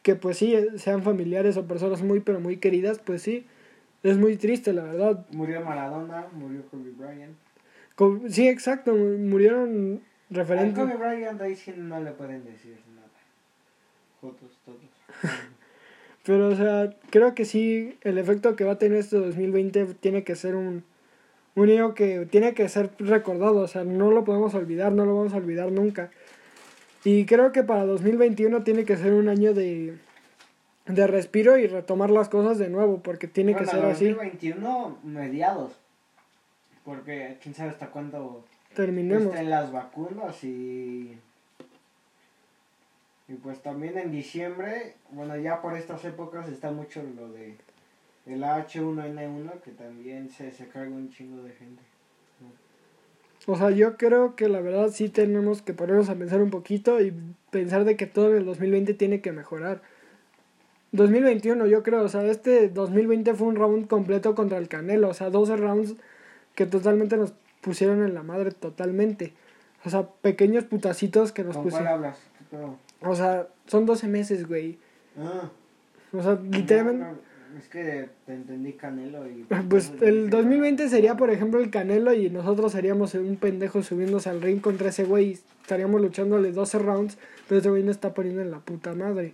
[0.03, 3.47] Que pues sí, eh, sean familiares o personas muy pero muy queridas, pues sí.
[4.03, 5.27] Es muy triste, la verdad.
[5.33, 7.37] Murió Maradona, murió Kobe Bryant.
[8.29, 10.01] Sí, exacto, mu- murieron
[10.31, 10.83] A referentes.
[10.85, 13.09] Kobe Bryant ahí sí no le pueden decir nada.
[14.21, 14.81] Fotos todos.
[16.25, 20.23] Pero, o sea, creo que sí, el efecto que va a tener este 2020 tiene
[20.23, 20.85] que ser un,
[21.57, 23.57] un año que tiene que ser recordado.
[23.61, 26.11] O sea, no lo podemos olvidar, no lo vamos a olvidar nunca.
[27.05, 29.99] Y creo que para 2021 tiene que ser un año de,
[30.87, 34.11] de respiro y retomar las cosas de nuevo, porque tiene que ser así.
[34.11, 35.73] 2021 mediados.
[36.85, 39.27] Porque quién sabe hasta cuándo Terminemos.
[39.27, 41.19] estén las vacunas y
[43.29, 47.57] y pues también en diciembre bueno ya por estas épocas está mucho lo de
[48.27, 51.83] el H1N1 que también se, se carga un chingo de gente
[53.47, 57.01] O sea, yo creo que la verdad sí tenemos que ponernos a pensar un poquito
[57.01, 57.13] y
[57.51, 59.83] pensar de que todo el 2020 tiene que mejorar.
[60.93, 65.15] 2021 yo creo, o sea, este 2020 fue un round completo contra el Canelo, o
[65.15, 65.97] sea, 12 rounds
[66.55, 69.33] que totalmente nos pusieron en la madre totalmente.
[69.85, 71.93] O sea, pequeños putacitos que nos ¿Con cuál pusieron.
[71.93, 72.19] hablas?
[73.01, 74.79] O sea, son 12 meses, güey.
[75.19, 75.51] Ah,
[76.13, 77.05] O sea, literalmente...
[77.05, 81.71] no, no, es que te entendí Canelo y Pues el 2020 sería, por ejemplo, el
[81.71, 86.53] Canelo y nosotros seríamos un pendejo subiéndose al ring contra ese güey y estaríamos luchándole
[86.53, 89.33] 12 rounds, pero ese güey no está poniendo en la puta madre.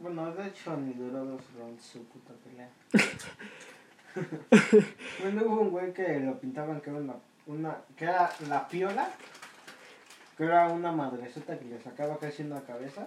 [0.00, 2.68] Bueno, de hecho ni duró dos rounds su puta pelea.
[5.22, 7.14] bueno, hubo un güey que lo pintaban que era una,
[7.46, 9.10] una que era la piola,
[10.36, 13.04] que era una madresota que le sacaba casi una cabeza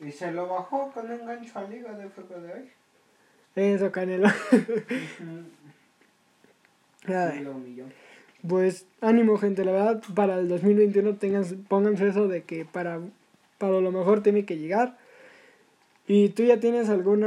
[0.00, 2.70] y se lo bajó con un gancho al hígado de fuego de hoy.
[3.54, 4.28] Eso, Canelo.
[7.06, 7.84] Lo humilló.
[8.46, 13.00] pues ánimo, gente, la verdad, para el 2021 tengan, pónganse eso de que para,
[13.58, 14.98] para lo mejor tiene que llegar.
[16.06, 17.24] ¿Y tú ya tienes algún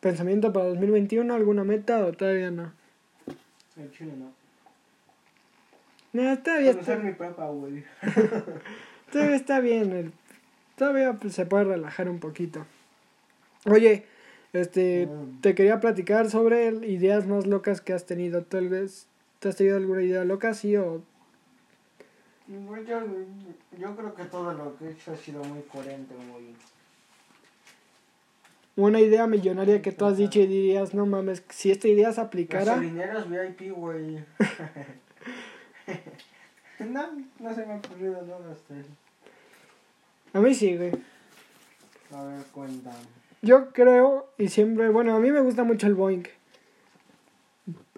[0.00, 2.72] pensamiento para 2021, alguna meta o todavía no?
[3.76, 4.32] El chile no.
[6.12, 7.84] No, todavía Conocer está, mi prepa, güey.
[9.12, 9.92] todavía está bien.
[9.92, 10.12] el-
[10.76, 12.66] todavía pues, se puede relajar un poquito.
[13.66, 14.06] Oye,
[14.52, 15.40] este, Mm.
[15.42, 18.42] te quería platicar sobre ideas más locas que has tenido.
[18.42, 19.06] Tal vez,
[19.38, 21.02] ¿te has tenido alguna idea loca, sí o
[22.48, 23.00] Yo,
[23.78, 26.56] yo creo que todo lo que he hecho ha sido muy coherente, muy...
[28.86, 32.20] una idea millonaria que tú has dicho y dirías, no mames, si esta idea se
[32.20, 34.24] aplicara, Gasolineros VIP, güey.
[36.80, 37.02] no,
[37.38, 38.74] no se me ha ocurrido nada eso.
[40.32, 40.92] A mí sí, güey.
[42.12, 42.96] A ver, cuéntame.
[43.42, 46.24] Yo creo, y siempre, bueno, a mí me gusta mucho el Boeing.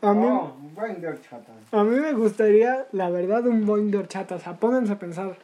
[0.02, 1.52] A mí, Oh, Boing de horchata.
[1.70, 4.36] a mí me gustaría, la verdad, un Boeing de horchata.
[4.36, 5.36] O sea, pónganse a pensar.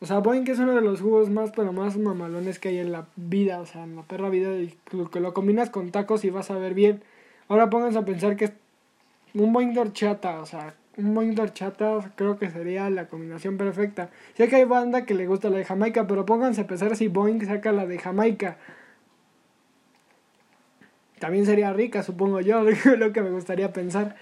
[0.00, 2.92] O sea, Boeing es uno de los jugos más, pero más mamalones que hay en
[2.92, 3.60] la vida.
[3.60, 4.56] O sea, en la perra vida.
[4.56, 4.78] Y
[5.10, 7.02] que lo combinas con tacos y vas a ver bien.
[7.48, 8.52] Ahora pónganse a pensar que es
[9.34, 10.40] un Boeing de horchata.
[10.40, 11.52] O sea, un Boeing de
[12.16, 14.10] creo que sería la combinación perfecta.
[14.36, 17.08] Sé que hay banda que le gusta la de Jamaica, pero pónganse a pensar si
[17.08, 18.58] Boeing saca la de Jamaica.
[21.20, 22.62] También sería rica, supongo yo,
[22.96, 24.16] lo que me gustaría pensar.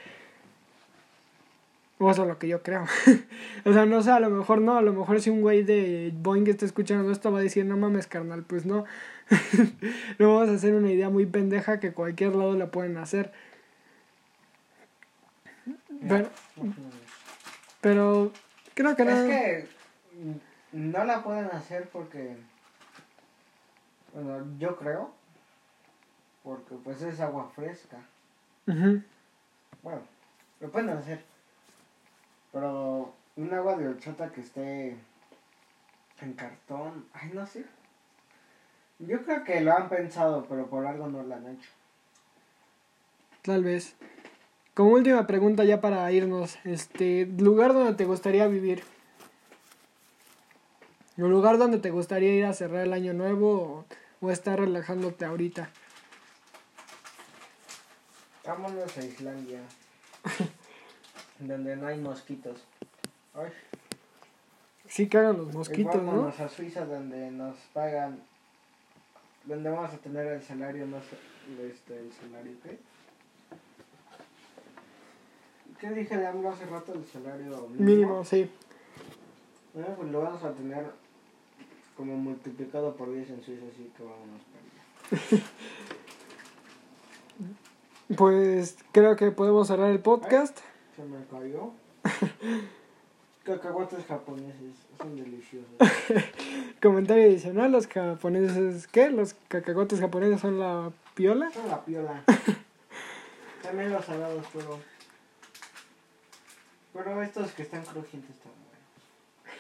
[1.99, 2.85] O eso es lo que yo creo.
[3.65, 6.13] o sea, no sé, a lo mejor no, a lo mejor si un güey de
[6.15, 8.85] Boeing está escuchando esto va a decir, no mames, carnal, pues no.
[10.19, 13.33] no vamos a hacer una idea muy pendeja que cualquier lado la pueden hacer.
[16.07, 16.29] Pero,
[17.81, 18.33] pero
[18.75, 19.11] creo que no.
[19.11, 19.69] Es que
[20.73, 22.37] no la pueden hacer porque,
[24.13, 25.11] bueno, yo creo,
[26.45, 27.97] porque pues es agua fresca.
[28.67, 29.03] Ujú.
[29.83, 30.03] Bueno,
[30.61, 31.25] lo pueden hacer,
[32.57, 34.97] pero un agua de horchata que esté
[36.23, 37.67] en cartón, ay, no sé.
[38.99, 41.69] Yo creo que lo han pensado, pero por algo no lo han hecho.
[43.43, 43.95] Tal vez.
[44.73, 48.85] Como última pregunta ya para irnos, este, lugar donde te gustaría vivir.
[51.19, 53.85] Un lugar donde te gustaría ir a cerrar el año nuevo
[54.21, 55.69] o, o estar relajándote ahorita.
[58.47, 59.61] Vámonos a Islandia,
[61.39, 62.65] donde no hay mosquitos.
[63.35, 63.51] Ay.
[64.89, 66.29] Sí cagan los mosquitos, ¿no?
[66.29, 68.21] a Suiza donde nos pagan,
[69.45, 71.03] donde vamos a tener el salario más,
[71.61, 72.79] este, el salario qué?
[75.81, 76.95] ¿Qué dije de AMLO hace rato?
[76.95, 77.85] El salario mínimo.
[77.85, 78.51] Mínimo, sí.
[79.75, 80.87] Bueno, pues lo vamos a tener
[81.97, 85.45] como multiplicado por 10 en Suiza, así que vámonos para allá.
[88.17, 90.61] Pues creo que podemos cerrar el podcast.
[90.97, 91.73] Se me cayó.
[93.45, 95.77] Cacahuates japoneses, son deliciosos.
[96.83, 99.11] Comentario adicional, los japoneses, ¿qué?
[99.11, 101.51] Los cacahuates japoneses son la piola.
[101.53, 102.25] Son la piola.
[103.63, 104.81] También los salados, pero...
[106.93, 108.53] Pero estos que están crujientes están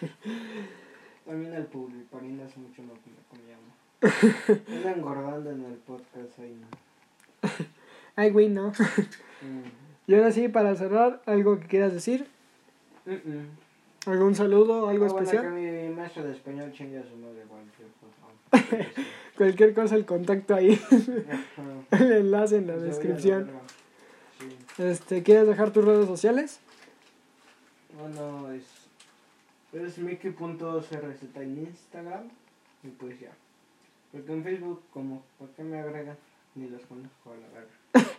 [0.00, 0.18] buenos.
[1.26, 2.94] También el pulparín hace mucho no
[3.28, 4.68] comíamos.
[4.68, 7.48] Anda engordando en el podcast ahí, ¿no?
[8.16, 8.70] Ay, güey, no.
[8.70, 9.85] Mm.
[10.06, 12.26] Y ahora sí, para cerrar, algo que quieras decir.
[14.06, 15.44] ¿Algún saludo, algo Ah, bueno, especial?
[15.54, 18.92] que mi maestro de español chingue a su madre cualquier cosa.
[19.36, 20.80] Cualquier cosa, el contacto ahí.
[21.90, 23.50] El enlace en la descripción.
[24.38, 24.82] Sí.
[24.82, 26.60] Este, ¿Quieres dejar tus redes sociales?
[28.00, 28.64] Bueno, es,
[29.74, 30.92] es Mickey.crz
[31.34, 32.28] en Instagram
[32.82, 33.30] y pues ya.
[34.12, 36.16] Porque en Facebook, como, ¿por qué me agregan?
[36.54, 38.10] Ni los conozco a la verga.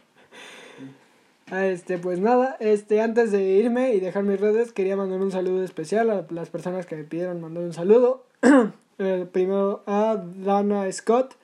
[1.49, 5.31] Ah, Este, pues nada, este, antes de irme y dejar mis redes, quería mandar un
[5.31, 8.23] saludo especial a las personas que me pidieron mandar un saludo.
[8.99, 11.35] Eh, primero a Dana Scott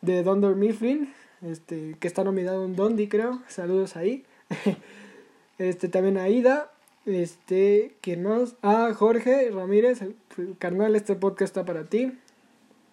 [0.00, 1.12] de Donder Mifflin,
[1.42, 3.42] este, que está nominado en Dondi, creo.
[3.46, 4.24] Saludos ahí.
[5.58, 6.70] Este, también a Ida,
[7.04, 10.16] este, que nos, a Jorge Ramírez, el-
[10.58, 12.12] carnal, este podcast está para ti.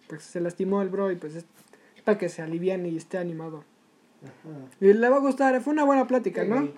[0.09, 1.45] Pues se lastimó el bro y pues es
[2.03, 3.63] para que se aliviane y esté animado.
[4.81, 6.69] Y le va a gustar, fue una buena plática, ¿no?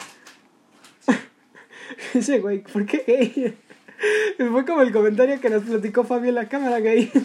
[2.14, 3.58] Ese güey, ¿por qué gay?
[4.52, 7.12] Fue como el comentario que nos platicó Fabio en la cámara gay.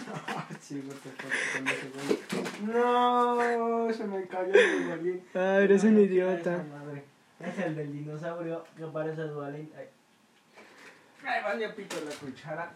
[2.65, 5.21] No, se me cayó el violín.
[5.35, 6.63] Ah, eres un idiota.
[7.39, 9.69] Es el del dinosaurio que parece Duvalín.
[9.77, 9.85] Ay,
[11.25, 12.71] Ay, vale, pito la cuchara.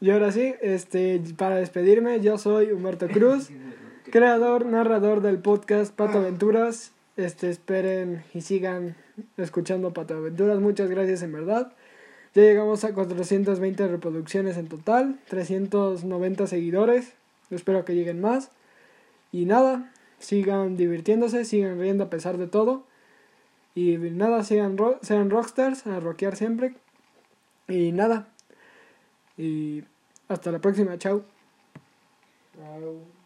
[0.00, 3.50] Y ahora sí, este, para despedirme, yo soy Humberto Cruz,
[4.12, 6.92] creador, narrador del podcast Pato Aventuras.
[7.16, 8.94] Este, esperen y sigan
[9.38, 10.60] escuchando Pato Aventuras.
[10.60, 11.72] Muchas gracias en verdad.
[12.34, 17.14] Ya llegamos a 420 reproducciones en total, 390 seguidores.
[17.50, 18.50] Espero que lleguen más.
[19.32, 22.84] Y nada, sigan divirtiéndose, sigan riendo a pesar de todo.
[23.74, 26.74] Y nada, sean, ro- sean rockstars, a rockear siempre.
[27.66, 28.28] Y nada.
[29.38, 29.84] Y
[30.28, 31.24] hasta la próxima, chao.
[32.54, 33.21] Chao.